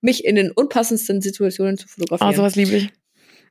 [0.00, 2.32] mich in den unpassendsten Situationen zu fotografieren.
[2.32, 2.88] Ah, sowas liebe ich.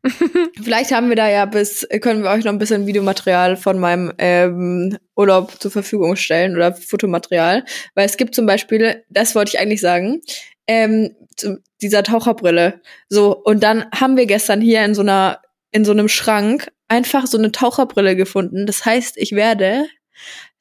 [0.61, 4.13] Vielleicht haben wir da ja bis, können wir euch noch ein bisschen Videomaterial von meinem
[4.17, 7.63] ähm, Urlaub zur Verfügung stellen oder Fotomaterial.
[7.95, 10.21] Weil es gibt zum Beispiel, das wollte ich eigentlich sagen,
[10.67, 12.81] ähm, zu dieser Taucherbrille.
[13.09, 17.25] So, und dann haben wir gestern hier in so einer, in so einem Schrank einfach
[17.25, 18.65] so eine Taucherbrille gefunden.
[18.65, 19.85] Das heißt, ich werde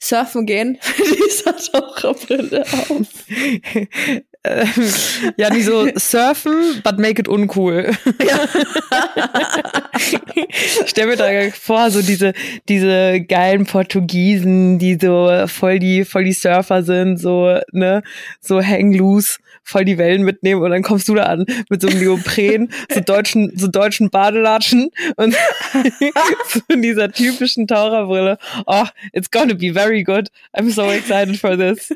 [0.00, 3.06] surfen gehen mit dieser Taucherbrille auf.
[5.36, 7.92] ja, die so surfen, but make it uncool.
[8.24, 8.48] Ja.
[10.86, 12.32] Stell mir da vor, so diese,
[12.68, 18.02] diese geilen Portugiesen, die so voll die, voll die Surfer sind, so, ne,
[18.40, 21.88] so hang loose voll die Wellen mitnehmen und dann kommst du da an mit so
[21.88, 25.34] einem Neopren, so deutschen, so deutschen Badelatschen und
[26.48, 28.38] so dieser typischen Taucherbrille.
[28.66, 30.28] Oh, it's gonna be very good.
[30.56, 31.94] I'm so excited for this.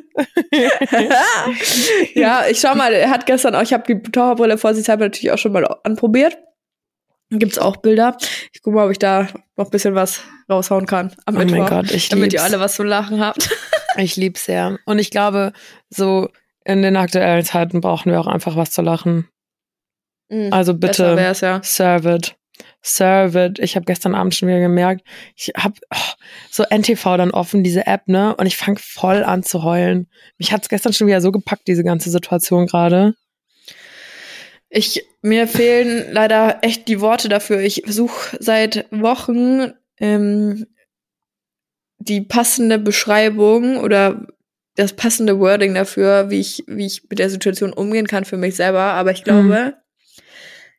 [2.14, 5.38] ja, ich schau mal, er hat gestern auch, ich habe die Taucherbrille vorsichtshalber natürlich auch
[5.38, 6.38] schon mal anprobiert.
[7.30, 8.16] Gibt's auch Bilder.
[8.52, 9.26] Ich gucke mal, ob ich da
[9.56, 12.34] noch ein bisschen was raushauen kann am oh Mittwoch, mein Gott, ich damit lieb's.
[12.34, 13.50] ihr alle was zum Lachen habt.
[13.96, 14.78] ich lieb's sehr.
[14.84, 15.52] Und ich glaube,
[15.90, 16.28] so
[16.66, 19.28] in den aktuellen Zeiten brauchen wir auch einfach was zu lachen.
[20.28, 21.62] Mhm, also bitte, ja.
[21.62, 22.36] serve it.
[22.82, 23.58] Serve it.
[23.60, 26.12] Ich habe gestern Abend schon wieder gemerkt, ich habe oh,
[26.50, 28.34] so NTV dann offen, diese App, ne?
[28.34, 30.08] Und ich fange voll an zu heulen.
[30.38, 33.14] Mich hat's gestern schon wieder so gepackt, diese ganze Situation gerade.
[34.68, 37.60] Ich, mir fehlen leider echt die Worte dafür.
[37.60, 40.66] Ich suche seit Wochen ähm,
[41.98, 44.26] die passende Beschreibung oder
[44.76, 48.54] das passende Wording dafür, wie ich, wie ich mit der Situation umgehen kann für mich
[48.56, 48.82] selber.
[48.82, 49.72] Aber ich glaube, mhm.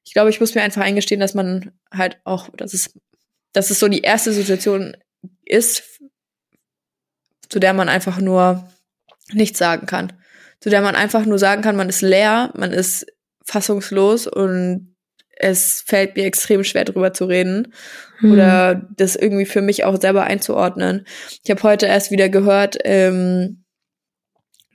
[0.05, 2.93] ich glaube, ich muss mir einfach eingestehen, dass man halt auch, dass es,
[3.53, 4.95] dass es so die erste Situation
[5.45, 5.99] ist,
[7.49, 8.69] zu der man einfach nur
[9.33, 10.13] nichts sagen kann.
[10.59, 13.07] Zu der man einfach nur sagen kann, man ist leer, man ist
[13.45, 14.95] fassungslos und
[15.39, 17.73] es fällt mir extrem schwer drüber zu reden
[18.19, 18.31] hm.
[18.31, 21.05] oder das irgendwie für mich auch selber einzuordnen.
[21.43, 23.63] Ich habe heute erst wieder gehört ähm,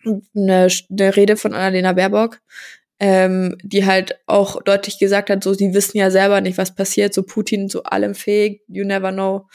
[0.04, 2.40] eine, eine Rede von Annalena Baerbock,
[3.00, 7.14] ähm, die halt auch deutlich gesagt hat, so sie wissen ja selber nicht, was passiert,
[7.14, 9.48] so Putin zu allem fähig, you never know.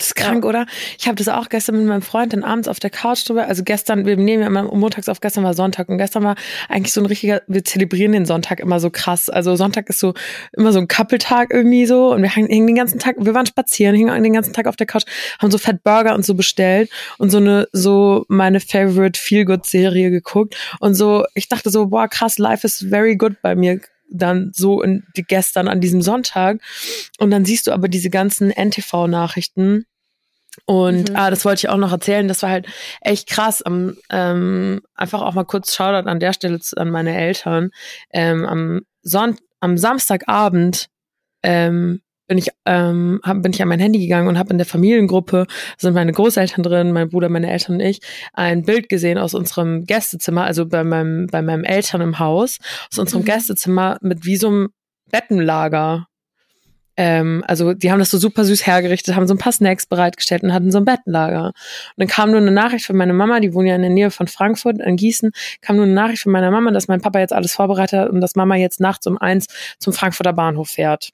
[0.00, 0.48] Das ist krank, ja.
[0.48, 0.66] oder?
[0.98, 3.46] Ich habe das auch gestern mit meinem Freund dann abends auf der Couch drüber.
[3.46, 6.36] Also gestern, wir nehmen ja immer montags auf, gestern war Sonntag und gestern war
[6.70, 9.28] eigentlich so ein richtiger, wir zelebrieren den Sonntag immer so krass.
[9.28, 10.14] Also Sonntag ist so
[10.56, 13.94] immer so ein Couple-Tag irgendwie so und wir hingen den ganzen Tag, wir waren spazieren,
[13.94, 15.04] hingen den ganzen Tag auf der Couch,
[15.38, 20.56] haben so Fat Burger und so bestellt und so eine, so meine favorite Feel-Good-Serie geguckt
[20.80, 23.80] und so, ich dachte so, boah krass, life is very good bei mir
[24.10, 26.60] dann so in gestern an diesem Sonntag
[27.18, 29.86] und dann siehst du aber diese ganzen NTV-Nachrichten
[30.64, 31.16] und mhm.
[31.16, 32.28] ah, das wollte ich auch noch erzählen.
[32.28, 32.66] Das war halt
[33.00, 33.62] echt krass.
[33.62, 37.70] Am, ähm, einfach auch mal kurz Shoutout an der Stelle zu, an meine Eltern.
[38.10, 40.88] Ähm, am, Son am Samstagabend
[41.42, 44.66] ähm, bin ich ähm, hab, bin ich an mein Handy gegangen und habe in der
[44.66, 48.00] Familiengruppe sind meine Großeltern drin, mein Bruder, meine Eltern und ich
[48.34, 53.00] ein Bild gesehen aus unserem Gästezimmer, also bei meinem bei meinem Eltern im Haus, aus
[53.00, 53.26] unserem mhm.
[53.26, 54.68] Gästezimmer mit wie so einem
[55.10, 56.06] Bettenlager
[56.96, 60.44] ähm, also die haben das so super süß hergerichtet, haben so ein paar Snacks bereitgestellt
[60.44, 61.46] und hatten so ein Bettenlager.
[61.46, 61.54] Und
[61.96, 64.28] dann kam nur eine Nachricht von meiner Mama, die wohnt ja in der Nähe von
[64.28, 67.54] Frankfurt, in Gießen, kam nur eine Nachricht von meiner Mama, dass mein Papa jetzt alles
[67.54, 69.46] vorbereitet hat und dass Mama jetzt nachts um eins
[69.80, 71.10] zum Frankfurter Bahnhof fährt.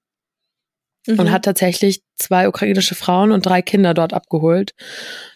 [1.06, 1.18] Mhm.
[1.20, 4.74] Und hat tatsächlich zwei ukrainische Frauen und drei Kinder dort abgeholt.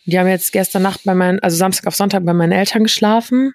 [0.04, 3.52] Die haben jetzt gestern Nacht bei meinen, also Samstag auf Sonntag bei meinen Eltern geschlafen.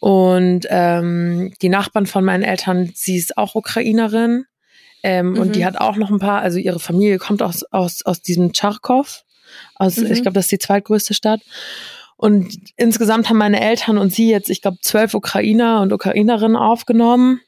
[0.00, 4.44] Und ähm, die Nachbarn von meinen Eltern, sie ist auch Ukrainerin.
[5.02, 5.38] Ähm, mhm.
[5.38, 5.64] Und die mhm.
[5.64, 9.24] hat auch noch ein paar, also ihre Familie kommt aus, aus, aus diesem Charkow.
[9.74, 10.12] Aus, mhm.
[10.12, 11.40] Ich glaube, das ist die zweitgrößte Stadt.
[12.16, 17.40] Und insgesamt haben meine Eltern und sie jetzt, ich glaube, zwölf Ukrainer und Ukrainerinnen aufgenommen.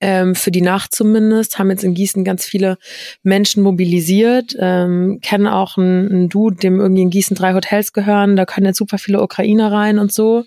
[0.00, 2.78] Ähm, für die Nacht zumindest, haben jetzt in Gießen ganz viele
[3.22, 8.36] Menschen mobilisiert, ähm, kennen auch einen, einen Dude, dem irgendwie in Gießen drei Hotels gehören,
[8.36, 10.44] da können jetzt super viele Ukrainer rein und so.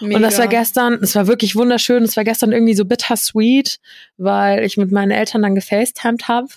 [0.00, 0.16] Mega.
[0.16, 2.04] Und das war gestern, es war wirklich wunderschön.
[2.04, 3.80] Es war gestern irgendwie so bittersweet,
[4.16, 6.48] weil ich mit meinen Eltern dann gefacetimed habe.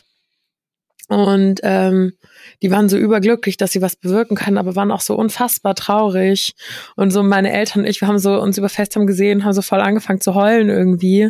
[1.12, 2.14] Und ähm,
[2.62, 6.54] die waren so überglücklich, dass sie was bewirken können, aber waren auch so unfassbar traurig.
[6.96, 9.62] Und so meine Eltern und ich, wir haben so uns über FaceTime gesehen, haben so
[9.62, 11.26] voll angefangen zu heulen irgendwie.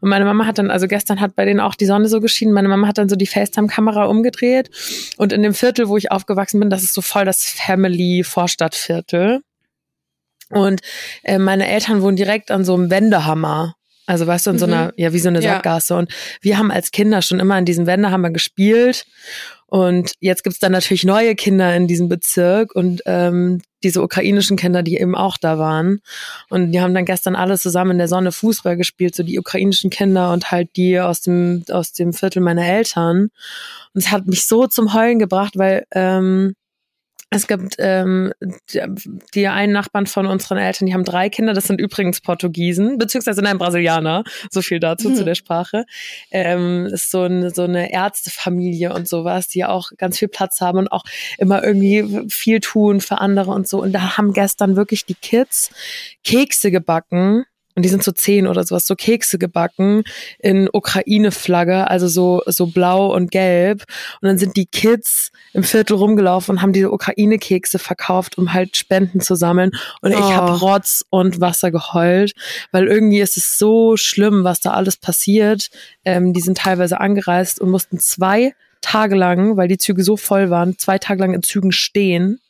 [0.00, 2.52] Und meine Mama hat dann, also gestern hat bei denen auch die Sonne so geschienen,
[2.52, 4.68] meine Mama hat dann so die FaceTime-Kamera umgedreht.
[5.16, 9.42] Und in dem Viertel, wo ich aufgewachsen bin, das ist so voll das Family-Vorstadtviertel.
[10.48, 10.80] Und
[11.22, 13.76] äh, meine Eltern wohnen direkt an so einem Wendehammer.
[14.10, 14.60] Also weißt du, in mhm.
[14.60, 15.94] so einer, ja, wie so eine Sackgasse.
[15.94, 16.00] Ja.
[16.00, 19.06] Und wir haben als Kinder schon immer an diesem Wendehammer gespielt.
[19.66, 24.82] Und jetzt gibt's dann natürlich neue Kinder in diesem Bezirk und ähm, diese ukrainischen Kinder,
[24.82, 26.00] die eben auch da waren.
[26.48, 29.90] Und die haben dann gestern alle zusammen in der Sonne Fußball gespielt, so die ukrainischen
[29.90, 33.28] Kinder und halt die aus dem, aus dem Viertel meiner Eltern.
[33.94, 36.56] Und es hat mich so zum Heulen gebracht, weil ähm,
[37.30, 38.32] es gibt ähm,
[38.72, 38.82] die,
[39.34, 43.40] die einen Nachbarn von unseren Eltern, die haben drei Kinder, das sind übrigens Portugiesen, beziehungsweise
[43.40, 45.14] nein, Brasilianer, so viel dazu mhm.
[45.14, 45.86] zu der Sprache.
[46.32, 50.78] Ähm, ist so eine, so eine Ärztefamilie und sowas, die auch ganz viel Platz haben
[50.78, 51.04] und auch
[51.38, 53.80] immer irgendwie viel tun für andere und so.
[53.80, 55.70] Und da haben gestern wirklich die Kids
[56.24, 57.44] Kekse gebacken
[57.76, 60.02] und die sind so zehn oder sowas, so Kekse gebacken
[60.38, 63.84] in Ukraine-Flagge, also so, so blau und gelb.
[64.20, 68.76] Und dann sind die Kids im Viertel rumgelaufen und haben diese Ukraine-Kekse verkauft, um halt
[68.76, 69.70] Spenden zu sammeln.
[70.00, 70.32] Und ich oh.
[70.32, 72.32] habe Rotz und Wasser geheult,
[72.72, 75.70] weil irgendwie ist es so schlimm, was da alles passiert.
[76.04, 80.50] Ähm, die sind teilweise angereist und mussten zwei Tage lang, weil die Züge so voll
[80.50, 82.40] waren, zwei Tage lang in Zügen stehen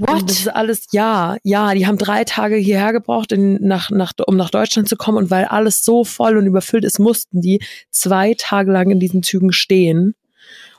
[0.00, 0.28] What?
[0.28, 4.36] Das ist alles, ja, ja, die haben drei Tage hierher gebraucht, in, nach, nach, um
[4.36, 5.18] nach Deutschland zu kommen.
[5.18, 7.60] Und weil alles so voll und überfüllt ist, mussten die
[7.90, 10.14] zwei Tage lang in diesen Zügen stehen.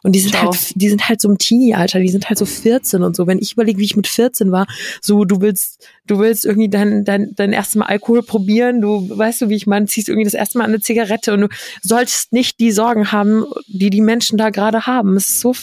[0.03, 0.51] Und die sind Ciao.
[0.51, 3.27] halt, die sind halt so im Teenie-Alter, die sind halt so 14 und so.
[3.27, 4.65] Wenn ich überlege, wie ich mit 14 war,
[4.99, 9.41] so du willst, du willst irgendwie dein, dein, dein erstes Mal Alkohol probieren, du weißt
[9.41, 11.47] du, wie ich meine, ziehst irgendwie das erste Mal eine Zigarette und du
[11.83, 15.15] solltest nicht die Sorgen haben, die die Menschen da gerade haben.
[15.15, 15.53] Es ist so,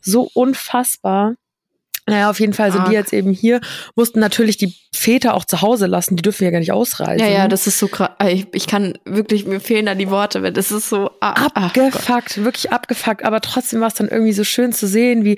[0.00, 1.34] so unfassbar.
[2.06, 2.90] Naja, auf jeden Fall sind Arg.
[2.90, 3.60] die jetzt eben hier,
[3.94, 7.24] mussten natürlich die Väter auch zu Hause lassen, die dürfen ja gar nicht ausreisen.
[7.26, 8.10] Ja, ja, das ist so krass.
[8.28, 12.44] Ich, ich kann wirklich, mir fehlen da die Worte, weil das ist so ah, abgefuckt,
[12.44, 13.24] wirklich abgefuckt.
[13.24, 15.36] Aber trotzdem war es dann irgendwie so schön zu sehen, wie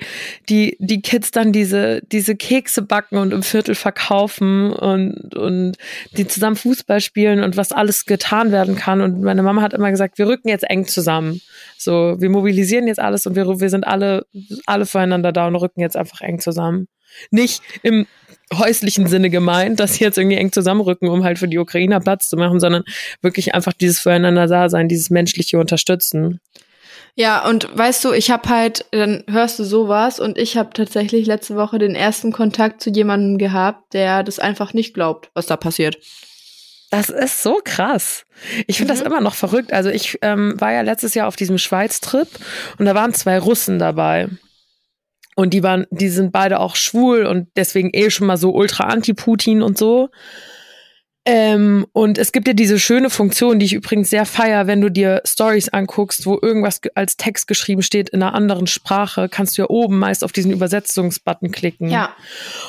[0.49, 5.77] die, die Kids dann diese, diese Kekse backen und im Viertel verkaufen und, und
[6.17, 9.01] die zusammen Fußball spielen und was alles getan werden kann.
[9.01, 11.41] Und meine Mama hat immer gesagt, wir rücken jetzt eng zusammen.
[11.77, 14.25] So, wir mobilisieren jetzt alles und wir, wir sind alle,
[14.65, 16.54] alle füreinander da und rücken jetzt einfach eng zusammen.
[17.31, 18.07] Nicht im
[18.53, 22.29] häuslichen Sinne gemeint, dass sie jetzt irgendwie eng zusammenrücken, um halt für die Ukrainer Platz
[22.29, 22.83] zu machen, sondern
[23.21, 26.39] wirklich einfach dieses füreinander da sein, dieses menschliche Unterstützen.
[27.17, 31.25] Ja, und weißt du, ich habe halt, dann hörst du sowas und ich habe tatsächlich
[31.25, 35.55] letzte Woche den ersten Kontakt zu jemandem gehabt, der das einfach nicht glaubt, was da
[35.55, 35.97] passiert.
[36.91, 38.25] Das ist so krass.
[38.67, 38.97] Ich finde mhm.
[38.97, 39.71] das immer noch verrückt.
[39.71, 42.27] Also ich ähm, war ja letztes Jahr auf diesem Schweiz-Trip
[42.77, 44.27] und da waren zwei Russen dabei.
[45.35, 48.85] Und die waren, die sind beide auch schwul und deswegen eh schon mal so ultra
[48.85, 50.09] anti-Putin und so.
[51.27, 54.89] Ähm, und es gibt ja diese schöne Funktion, die ich übrigens sehr feier, wenn du
[54.89, 59.63] dir Stories anguckst, wo irgendwas als Text geschrieben steht in einer anderen Sprache, kannst du
[59.63, 61.89] ja oben meist auf diesen Übersetzungsbutton klicken.
[61.89, 62.15] Ja.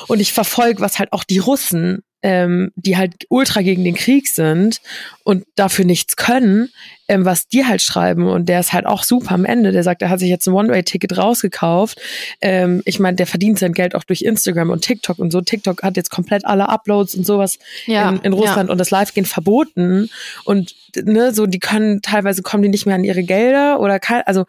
[0.07, 4.27] Und ich verfolge, was halt auch die Russen ähm, die halt ultra gegen den Krieg
[4.27, 4.81] sind
[5.23, 6.69] und dafür nichts können,
[7.07, 8.27] ähm, was die halt schreiben.
[8.27, 9.71] Und der ist halt auch super am Ende.
[9.71, 11.99] Der sagt, er hat sich jetzt ein One-Way-Ticket rausgekauft.
[12.41, 15.41] Ähm, ich meine, der verdient sein Geld auch durch Instagram und TikTok und so.
[15.41, 18.71] TikTok hat jetzt komplett alle Uploads und sowas ja, in, in, Russland ja.
[18.71, 20.09] und das Live-Gehen verboten.
[20.43, 24.23] Und ne, so, die können, teilweise kommen die nicht mehr an ihre Gelder oder kann,
[24.25, 24.45] also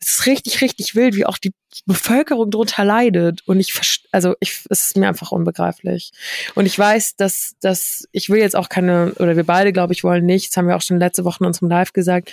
[0.00, 1.52] es ist richtig, richtig wild, wie auch die
[1.86, 3.42] Bevölkerung drunter leidet.
[3.46, 3.74] Und ich,
[4.12, 6.12] also ich, es ist mir einfach unbegreiflich.
[6.54, 10.04] Und ich weiß, dass, dass ich will jetzt auch keine, oder wir beide, glaube ich,
[10.04, 12.32] wollen nicht, das haben wir auch schon letzte Woche in unserem Live gesagt,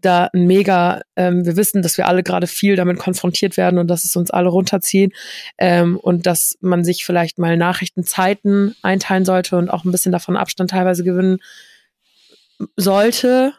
[0.00, 4.04] da mega, ähm, wir wissen, dass wir alle gerade viel damit konfrontiert werden und dass
[4.04, 5.14] es uns alle runterzieht
[5.58, 10.36] ähm, und dass man sich vielleicht mal Nachrichtenzeiten einteilen sollte und auch ein bisschen davon
[10.36, 11.38] Abstand teilweise gewinnen
[12.76, 13.54] sollte.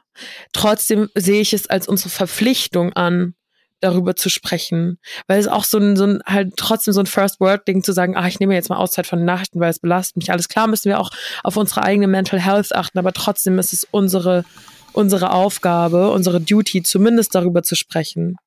[0.54, 3.36] Trotzdem sehe ich es als unsere Verpflichtung an,
[3.84, 4.98] darüber zu sprechen.
[5.28, 8.28] Weil es auch so ein, so ein halt trotzdem so ein First-Word-Ding zu sagen, ah,
[8.28, 10.32] ich nehme jetzt mal Auszeit von den Nachrichten, weil es belastet mich.
[10.32, 11.12] Alles klar, müssen wir auch
[11.44, 14.46] auf unsere eigene Mental Health achten, aber trotzdem ist es unsere,
[14.94, 18.38] unsere Aufgabe, unsere Duty, zumindest darüber zu sprechen.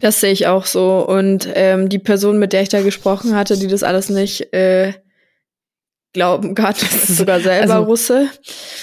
[0.00, 1.06] Das sehe ich auch so.
[1.06, 4.94] Und ähm, die Person, mit der ich da gesprochen hatte, die das alles nicht äh,
[6.12, 8.28] glauben kann, ist sogar selber also, Russe.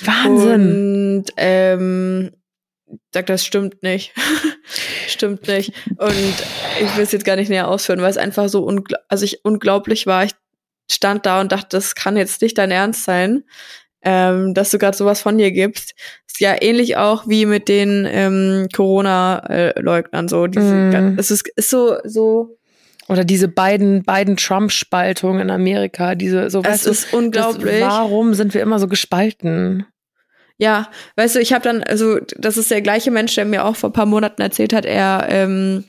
[0.04, 1.18] Wahnsinn.
[1.18, 2.32] Und ähm,
[3.14, 4.14] sagt, das stimmt nicht.
[5.08, 5.74] stimmt nicht.
[5.98, 6.36] Und
[6.82, 9.44] ich will es jetzt gar nicht näher ausführen, weil es einfach so ungl also ich
[9.44, 10.24] unglaublich war.
[10.24, 10.34] Ich
[10.90, 13.44] stand da und dachte, das kann jetzt nicht dein Ernst sein,
[14.04, 15.94] ähm, dass du gerade sowas von dir gibst.
[16.28, 20.48] Ist ja ähnlich auch wie mit den ähm, Corona-Leugnern so.
[20.48, 21.16] Diese, mm.
[21.18, 22.58] Es ist, ist so so
[23.08, 26.62] oder diese beiden beiden Trump-Spaltungen in Amerika, diese so.
[26.64, 27.80] Es ist du, unglaublich.
[27.80, 29.86] Das, warum sind wir immer so gespalten?
[30.58, 33.76] Ja, weißt du, ich habe dann, also das ist der gleiche Mensch, der mir auch
[33.76, 35.86] vor paar Monaten erzählt hat, er, ähm,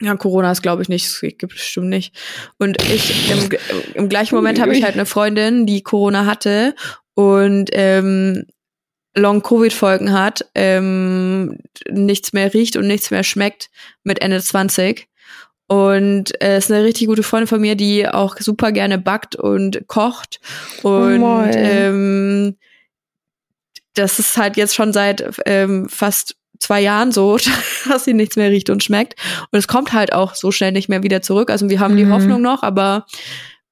[0.00, 2.16] ja, Corona ist, glaube ich, nicht, es gibt bestimmt nicht.
[2.58, 3.50] Und ich, im,
[3.94, 6.74] im gleichen Moment habe ich halt eine Freundin, die Corona hatte
[7.14, 8.46] und ähm,
[9.14, 11.58] Long-Covid-Folgen hat, ähm,
[11.90, 13.70] nichts mehr riecht und nichts mehr schmeckt
[14.04, 15.06] mit Ende 20.
[15.66, 19.86] Und äh, ist eine richtig gute Freundin von mir, die auch super gerne backt und
[19.86, 20.40] kocht.
[20.82, 22.56] Und oh ähm,
[23.94, 27.38] das ist halt jetzt schon seit ähm, fast zwei Jahren so,
[27.88, 29.14] dass sie nichts mehr riecht und schmeckt.
[29.50, 31.50] Und es kommt halt auch so schnell nicht mehr wieder zurück.
[31.50, 31.98] Also wir haben mhm.
[31.98, 33.06] die Hoffnung noch, aber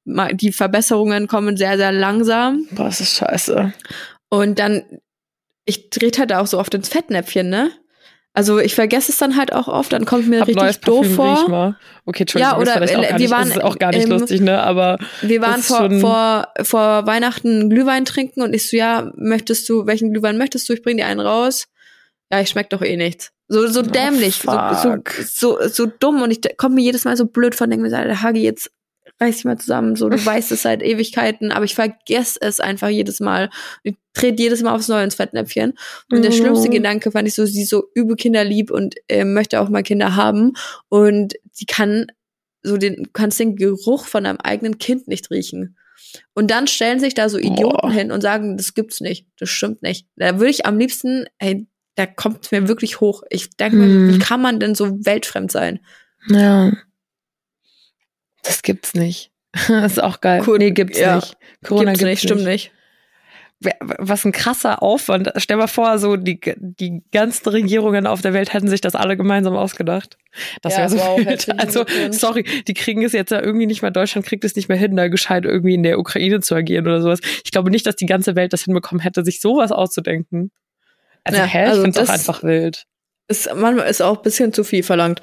[0.04, 2.66] die Verbesserungen kommen sehr, sehr langsam.
[2.72, 3.72] Boah, das ist scheiße.
[4.28, 4.82] Und dann,
[5.64, 7.70] ich trete halt auch so oft ins Fettnäpfchen, ne?
[8.32, 11.00] Also ich vergesse es dann halt auch oft, dann kommt mir Hab richtig neues doof
[11.00, 11.40] Parfüm, vor.
[11.40, 11.76] riech mal.
[12.06, 14.40] Okay, Entschuldigung, Ja, oder, gar wir nicht, waren das ist auch gar nicht im- lustig,
[14.40, 14.62] ne?
[14.62, 19.68] Aber Wir waren das vor, vor, vor Weihnachten Glühwein trinken und ich so, ja, möchtest
[19.68, 20.72] du, welchen Glühwein möchtest du?
[20.74, 21.66] Ich bring dir einen raus.
[22.32, 23.32] Ja, ich schmeck doch eh nichts.
[23.48, 25.10] So, so dämlich, so, so, Oh, fuck.
[25.26, 27.96] so, so dumm und ich komme mir jedes Mal so blöd von, denke mir, so,
[28.22, 28.70] Hagi, jetzt
[29.20, 32.88] reiß dich mal zusammen, so, du weißt es seit Ewigkeiten, aber ich vergesse es einfach
[32.88, 33.50] jedes Mal.
[33.82, 35.74] Ich trete jedes Mal aufs Neue ins Fettnäpfchen.
[36.10, 36.34] Und der Mhm.
[36.36, 39.82] schlimmste Gedanke fand ich so, sie ist so übel kinderlieb und äh, möchte auch mal
[39.82, 40.52] Kinder haben
[40.88, 42.06] und sie kann
[42.62, 45.76] so den, du kannst den Geruch von deinem eigenen Kind nicht riechen.
[46.34, 47.92] Und dann stellen sich da so Idioten Boah.
[47.92, 50.06] hin und sagen, das gibt's nicht, das stimmt nicht.
[50.16, 53.22] Da würde ich am liebsten, ey, da kommt mir wirklich hoch.
[53.30, 54.08] Ich denke mir, Hm.
[54.14, 55.80] wie kann man denn so weltfremd sein?
[56.28, 56.72] Ja.
[58.42, 59.30] Das gibt's nicht.
[59.68, 60.42] Das ist auch geil.
[60.46, 60.58] Cool.
[60.58, 61.16] Nee, gibt's Ja.
[61.16, 61.36] nicht.
[61.64, 62.72] Corona gibt's nicht, stimmt nicht.
[63.80, 65.32] Was ein krasser Aufwand.
[65.36, 69.18] Stell mal vor, so die, die ganzen Regierungen auf der Welt hätten sich das alle
[69.18, 70.16] gemeinsam ausgedacht.
[70.62, 71.28] Das Ja, wäre so wow, wild.
[71.28, 74.70] herzlichen Also, sorry, die kriegen es jetzt ja irgendwie nicht mehr, Deutschland kriegt es nicht
[74.70, 77.18] mehr hin, da gescheit irgendwie in der Ukraine zu agieren oder sowas.
[77.44, 80.52] Ich glaube nicht, dass die ganze Welt das hinbekommen hätte, sich sowas auszudenken.
[81.24, 82.86] Also, Ja, hä, ich also finde es das- einfach wild.
[83.28, 85.20] Ist, manchmal ist auch ein bisschen zu viel verlangt.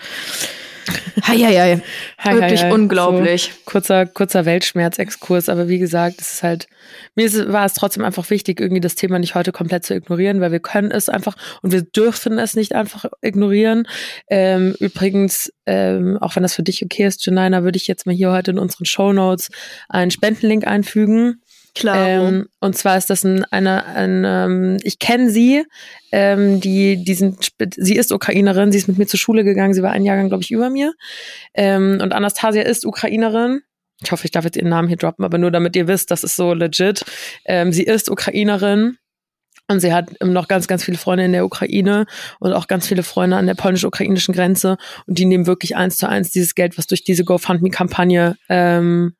[1.27, 1.81] Heieiei.
[2.19, 2.73] Hi, Wirklich hi, hi.
[2.73, 3.51] unglaublich.
[3.53, 6.67] So, kurzer, kurzer Weltschmerzexkurs, aber wie gesagt, es ist halt,
[7.15, 10.41] mir ist, war es trotzdem einfach wichtig, irgendwie das Thema nicht heute komplett zu ignorieren,
[10.41, 13.87] weil wir können es einfach und wir dürfen es nicht einfach ignorieren.
[14.29, 18.15] Ähm, übrigens, ähm, auch wenn das für dich okay ist, Janina, würde ich jetzt mal
[18.15, 19.49] hier heute in unseren Show Notes
[19.89, 21.41] einen Spendenlink einfügen.
[21.79, 22.07] Klar.
[22.07, 25.63] Ähm, und zwar ist das ein, eine, ein, ähm, ich kenne sie,
[26.11, 29.83] ähm, die, die sind, sie ist Ukrainerin, sie ist mit mir zur Schule gegangen, sie
[29.83, 30.93] war ein Jahrgang, glaube ich, über mir.
[31.53, 33.61] Ähm, und Anastasia ist Ukrainerin.
[34.03, 36.23] Ich hoffe, ich darf jetzt ihren Namen hier droppen, aber nur damit ihr wisst, das
[36.23, 37.03] ist so legit.
[37.45, 38.97] Ähm, sie ist Ukrainerin.
[39.69, 42.05] Und sie hat noch ganz, ganz viele Freunde in der Ukraine
[42.39, 44.77] und auch ganz viele Freunde an der polnisch-ukrainischen Grenze.
[45.07, 49.17] Und die nehmen wirklich eins zu eins dieses Geld, was durch diese GoFundMe-Kampagne ähm,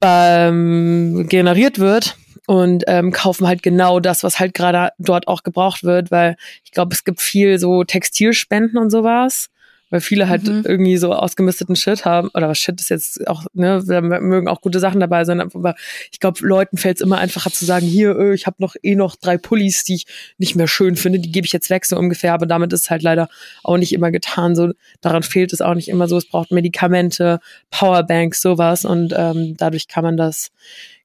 [0.00, 5.84] ähm, generiert wird und ähm, kaufen halt genau das, was halt gerade dort auch gebraucht
[5.84, 9.50] wird, weil ich glaube, es gibt viel so Textilspenden und sowas,
[9.90, 10.62] weil viele halt Mhm.
[10.66, 14.60] irgendwie so ausgemisteten Shit haben oder was Shit ist jetzt auch, ne, da mögen auch
[14.60, 15.74] gute Sachen dabei sein, aber
[16.10, 18.94] ich glaube, Leuten fällt es immer einfacher zu sagen, hier, äh, ich habe noch eh
[18.94, 20.06] noch drei Pullis, die ich
[20.38, 22.90] nicht mehr schön finde, die gebe ich jetzt weg so ungefähr, aber damit ist es
[22.90, 23.28] halt leider
[23.62, 27.40] auch nicht immer getan, so daran fehlt es auch nicht immer so, es braucht Medikamente,
[27.70, 30.50] Powerbanks, sowas und ähm, dadurch kann man das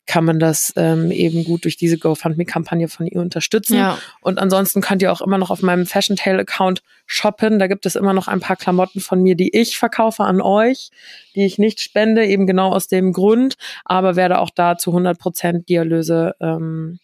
[0.07, 3.75] kann man das ähm, eben gut durch diese GoFundMe-Kampagne von ihr unterstützen.
[3.75, 3.97] ja.
[4.21, 7.59] Und ansonsten könnt ihr auch immer noch auf meinem Fashion Tail Account shoppen.
[7.59, 10.89] Da gibt es immer noch ein paar Klamotten von mir, die ich verkaufe an euch,
[11.35, 15.17] die ich nicht spende, eben genau aus dem Grund, aber werde auch da zu 100
[15.17, 16.99] Prozent die Erlöse ähm,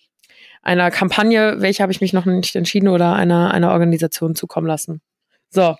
[0.61, 5.01] einer Kampagne, welche habe ich mich noch nicht entschieden, oder einer, einer Organisation zukommen lassen.
[5.49, 5.75] So,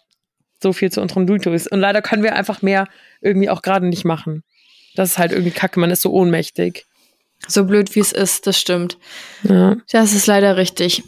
[0.61, 1.67] so viel zu unseren Dutos.
[1.67, 2.87] Und leider können wir einfach mehr
[3.21, 4.43] irgendwie auch gerade nicht machen.
[4.95, 6.85] Das ist halt irgendwie kacke, man ist so ohnmächtig.
[7.51, 8.97] So blöd wie es ist, das stimmt.
[9.43, 9.75] Ja.
[9.91, 11.03] Das ist leider richtig.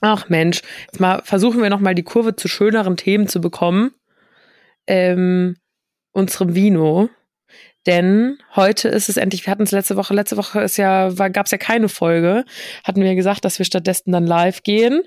[0.00, 3.92] Ach Mensch, jetzt mal versuchen wir noch mal die Kurve zu schöneren Themen zu bekommen.
[4.86, 5.56] Ähm,
[6.12, 7.10] unserem Vino.
[7.86, 11.46] Denn heute ist es endlich, wir hatten es letzte Woche, letzte Woche ist ja, gab
[11.46, 12.44] es ja keine Folge,
[12.84, 15.02] hatten wir gesagt, dass wir stattdessen dann live gehen.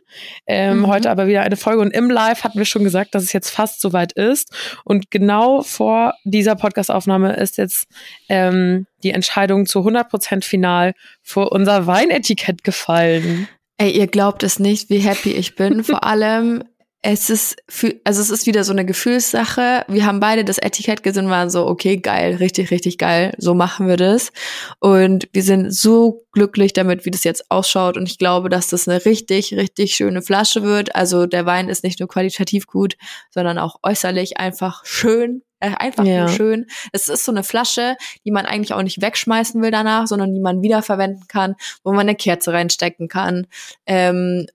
[0.45, 0.87] Ähm, Mhm.
[0.87, 3.49] Heute aber wieder eine Folge und im Live hatten wir schon gesagt, dass es jetzt
[3.49, 4.53] fast soweit ist.
[4.83, 7.87] Und genau vor dieser Podcastaufnahme ist jetzt
[8.29, 13.47] ähm, die Entscheidung zu 100% final für unser Weinetikett gefallen.
[13.77, 15.83] Ey, ihr glaubt es nicht, wie happy ich bin.
[15.83, 16.63] Vor allem,
[17.05, 19.83] es ist, für, also es ist wieder so eine Gefühlssache.
[19.89, 23.33] Wir haben beide das Etikett gesehen waren so, okay, geil, richtig, richtig geil.
[23.37, 24.31] So machen wir das.
[24.79, 27.97] Und wir sind so glücklich damit, wie das jetzt ausschaut.
[27.97, 30.95] Und ich glaube, dass das eine richtig, richtig schöne Flasche wird.
[30.95, 32.95] Also der Wein ist nicht nur qualitativ gut,
[33.31, 35.43] sondern auch äußerlich einfach schön.
[35.59, 36.21] Äh, einfach Ja.
[36.21, 36.67] nur schön.
[36.93, 40.39] Es ist so eine Flasche, die man eigentlich auch nicht wegschmeißen will danach, sondern die
[40.39, 43.47] man wiederverwenden kann, wo man eine Kerze reinstecken kann.
[43.85, 44.47] Ähm,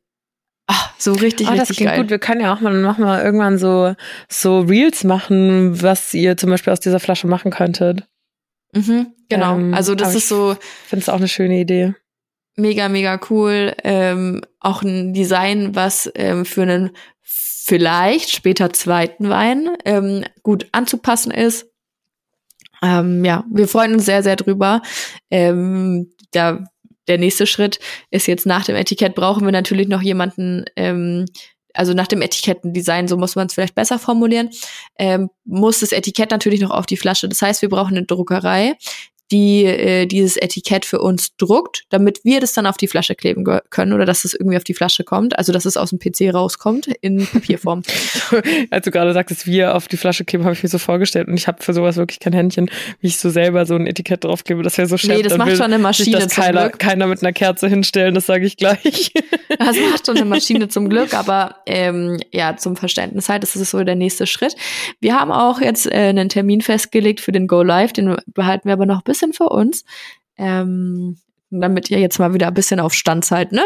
[0.69, 2.01] ach, so richtig, das richtig klingt geil.
[2.03, 2.11] gut.
[2.11, 3.95] Wir können ja auch mal, machen wir irgendwann so,
[4.29, 8.07] so Reels machen, was ihr zum Beispiel aus dieser Flasche machen könntet.
[8.73, 9.57] Mhm, genau.
[9.57, 11.95] Ähm, also das ist so Ich finde es auch eine schöne Idee.
[12.57, 13.75] mega, mega cool.
[13.83, 16.91] Ähm, auch ein Design, was ähm, für einen
[17.23, 21.66] vielleicht später zweiten Wein ähm, gut anzupassen ist.
[22.83, 24.83] Ähm, ja, wir freuen uns sehr, sehr drüber.
[25.31, 26.64] Ähm, da,
[27.09, 27.79] der nächste Schritt
[28.11, 31.27] ist jetzt nach dem Etikett brauchen wir natürlich noch jemanden, ähm,
[31.75, 34.51] also nach dem Etikettendesign, so muss man es vielleicht besser formulieren,
[34.99, 37.29] ähm, muss das Etikett natürlich noch auf die Flasche.
[37.29, 38.75] Das heißt, wir brauchen eine Druckerei,
[39.31, 43.45] die äh, dieses Etikett für uns druckt, damit wir das dann auf die Flasche kleben
[43.70, 46.35] können oder dass es irgendwie auf die Flasche kommt, also dass es aus dem PC
[46.35, 47.83] rauskommt in Papierform.
[48.70, 51.35] Als du gerade sagtest, wir auf die Flasche kleben, habe ich mir so vorgestellt und
[51.35, 52.70] ich habe für sowas wirklich kein Händchen,
[53.01, 54.62] wie ich so selber so ein Etikett draufklebe.
[54.62, 55.11] Das wäre so schön.
[55.11, 58.47] Nee, das macht schon eine Maschine das keiner, keiner mit einer Kerze hinstellen, das sage
[58.47, 59.12] ich gleich.
[59.59, 63.70] Das macht schon eine Maschine zum Glück, aber ähm, ja, zum Verständnis halt, das ist
[63.70, 64.55] so der nächste Schritt.
[65.01, 68.74] Wir haben auch jetzt äh, einen Termin festgelegt für den Go Live, den behalten wir
[68.74, 69.85] aber noch ein bisschen für uns.
[70.37, 71.19] Ähm,
[71.51, 73.62] damit ihr jetzt mal wieder ein bisschen auf Stand seid, ne?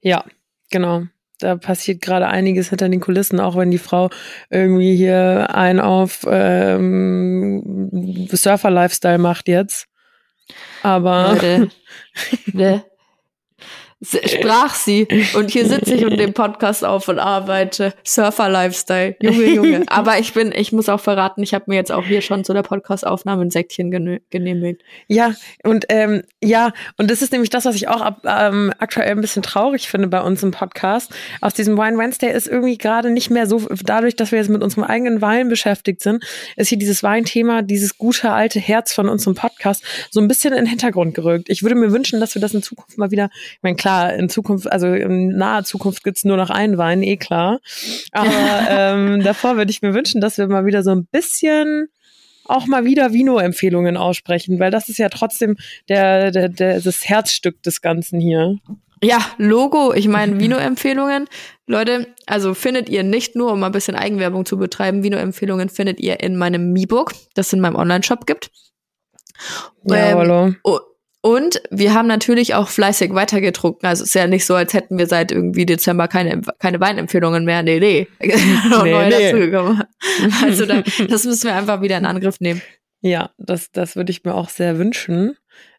[0.00, 0.24] Ja,
[0.70, 1.04] genau.
[1.38, 4.10] Da passiert gerade einiges hinter den Kulissen, auch wenn die Frau
[4.50, 7.90] irgendwie hier einen auf ähm,
[8.30, 9.86] Surfer-Lifestyle macht jetzt.
[10.82, 11.32] Aber.
[11.32, 11.70] Leute,
[12.52, 12.84] ne?
[14.04, 15.06] Sprach sie.
[15.34, 17.94] Und hier sitze ich und den Podcast auf und arbeite.
[18.04, 19.16] Surfer-Lifestyle.
[19.20, 19.84] Junge, Junge.
[19.88, 22.52] Aber ich bin, ich muss auch verraten, ich habe mir jetzt auch hier schon zu
[22.52, 23.90] der Podcast-Aufnahme ein Säckchen
[24.30, 24.82] genehmigt.
[25.08, 29.10] Ja, und ähm, ja, und das ist nämlich das, was ich auch ab, ähm, aktuell
[29.10, 31.12] ein bisschen traurig finde bei uns im Podcast.
[31.40, 34.62] Aus diesem Wine Wednesday ist irgendwie gerade nicht mehr so, dadurch, dass wir jetzt mit
[34.62, 36.24] unserem eigenen Wein beschäftigt sind,
[36.56, 40.64] ist hier dieses Weinthema, dieses gute alte Herz von unserem Podcast so ein bisschen in
[40.64, 41.48] den Hintergrund gerückt.
[41.48, 44.14] Ich würde mir wünschen, dass wir das in Zukunft mal wieder, ich meine, klar, klar,
[44.14, 47.60] in Zukunft, also in naher Zukunft gibt's nur noch einen Wein, eh klar.
[48.12, 48.30] Aber
[48.70, 51.88] ähm, davor würde ich mir wünschen, dass wir mal wieder so ein bisschen
[52.46, 55.56] auch mal wieder Vino-Empfehlungen aussprechen, weil das ist ja trotzdem
[55.88, 58.58] der, der, der, das Herzstück des Ganzen hier.
[59.02, 61.26] Ja, Logo, ich meine Vino-Empfehlungen.
[61.66, 66.20] Leute, also findet ihr nicht nur, um ein bisschen Eigenwerbung zu betreiben, Vino-Empfehlungen findet ihr
[66.20, 68.50] in meinem Mi-Book, das es in meinem Online-Shop gibt.
[69.84, 70.54] Ja, ähm, hallo.
[71.24, 73.88] Und wir haben natürlich auch fleißig weitergetrunken.
[73.88, 77.46] Also es ist ja nicht so, als hätten wir seit irgendwie Dezember keine, keine Weinempfehlungen
[77.46, 77.62] mehr.
[77.62, 78.06] Nee, nee.
[78.20, 79.52] nee, nee.
[80.44, 82.60] Also da, das müssen wir einfach wieder in Angriff nehmen.
[83.00, 85.34] Ja, das, das würde ich mir auch sehr wünschen.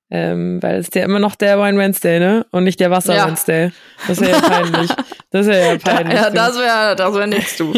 [0.10, 2.48] Ähm, weil es ist ja immer noch der Wine Wednesday, ne?
[2.52, 3.28] Und nicht der Wasser ja.
[3.28, 3.72] Wednesday.
[4.08, 4.90] Das wäre ja peinlich.
[5.30, 6.16] Das wäre ja peinlich.
[6.16, 7.72] Ja, das wäre das wär nichts, du.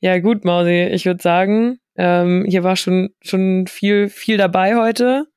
[0.00, 0.90] ja, gut, Mausi.
[0.92, 5.28] Ich würde sagen, ähm, hier war schon, schon viel, viel dabei heute.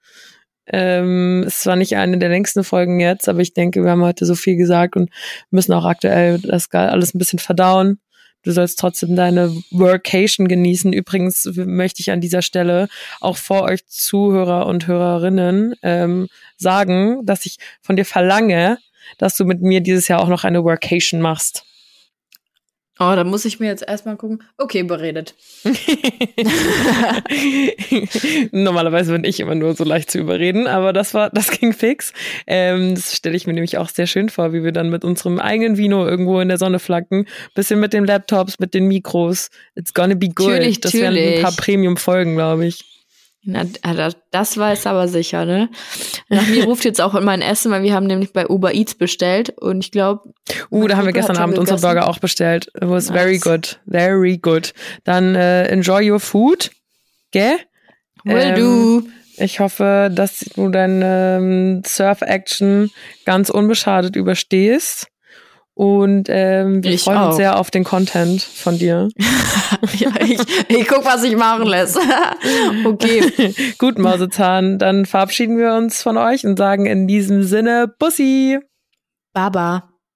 [0.68, 4.26] Ähm, es war nicht eine der längsten Folgen jetzt, aber ich denke, wir haben heute
[4.26, 5.10] so viel gesagt und
[5.50, 8.00] müssen auch aktuell das alles ein bisschen verdauen.
[8.44, 10.94] Du sollst trotzdem deine Workation genießen.
[10.94, 12.88] Übrigens möchte ich an dieser Stelle
[13.20, 18.78] auch vor euch Zuhörer und Hörerinnen ähm, sagen, dass ich von dir verlange,
[19.18, 21.66] dass du mit mir dieses Jahr auch noch eine Workation machst.
[23.00, 24.42] Oh, da muss ich mir jetzt erstmal gucken.
[24.58, 25.36] Okay, beredet.
[28.52, 32.12] Normalerweise bin ich immer nur so leicht zu überreden, aber das war, das ging fix.
[32.48, 35.40] Ähm, das stelle ich mir nämlich auch sehr schön vor, wie wir dann mit unserem
[35.40, 37.28] eigenen Vino irgendwo in der Sonne flacken.
[37.54, 39.50] Bisschen mit den Laptops, mit den Mikros.
[39.76, 40.48] It's gonna be good.
[40.48, 42.97] Natürlich, das werden ein paar Premium-Folgen, glaube ich.
[43.50, 43.64] Na,
[44.32, 45.70] das weiß aber sicher, ne?
[46.28, 48.94] Nach mir ruft jetzt auch immer ein Essen, weil wir haben nämlich bei Uber Eats
[48.94, 50.34] bestellt und ich glaube.
[50.70, 52.68] Uh, da haben wir gestern Abend unsere Burger auch bestellt.
[52.76, 53.18] It was nice.
[53.18, 53.80] very good.
[53.88, 54.74] Very good.
[55.06, 56.72] Dann äh, enjoy your food.
[57.32, 57.58] Gell?
[58.26, 59.04] Will ähm, do.
[59.38, 62.92] Ich hoffe, dass du deine ähm, Surf-Action
[63.24, 65.08] ganz unbeschadet überstehst.
[65.78, 67.28] Und ähm, wir ich freuen auch.
[67.28, 69.10] uns sehr auf den Content von dir.
[70.00, 72.00] ja, ich, ich guck, was ich machen lässt.
[72.86, 73.54] okay.
[73.78, 74.80] Gut, Mausezahn.
[74.80, 78.58] Dann verabschieden wir uns von euch und sagen in diesem Sinne Bussi.
[79.34, 79.90] Baba.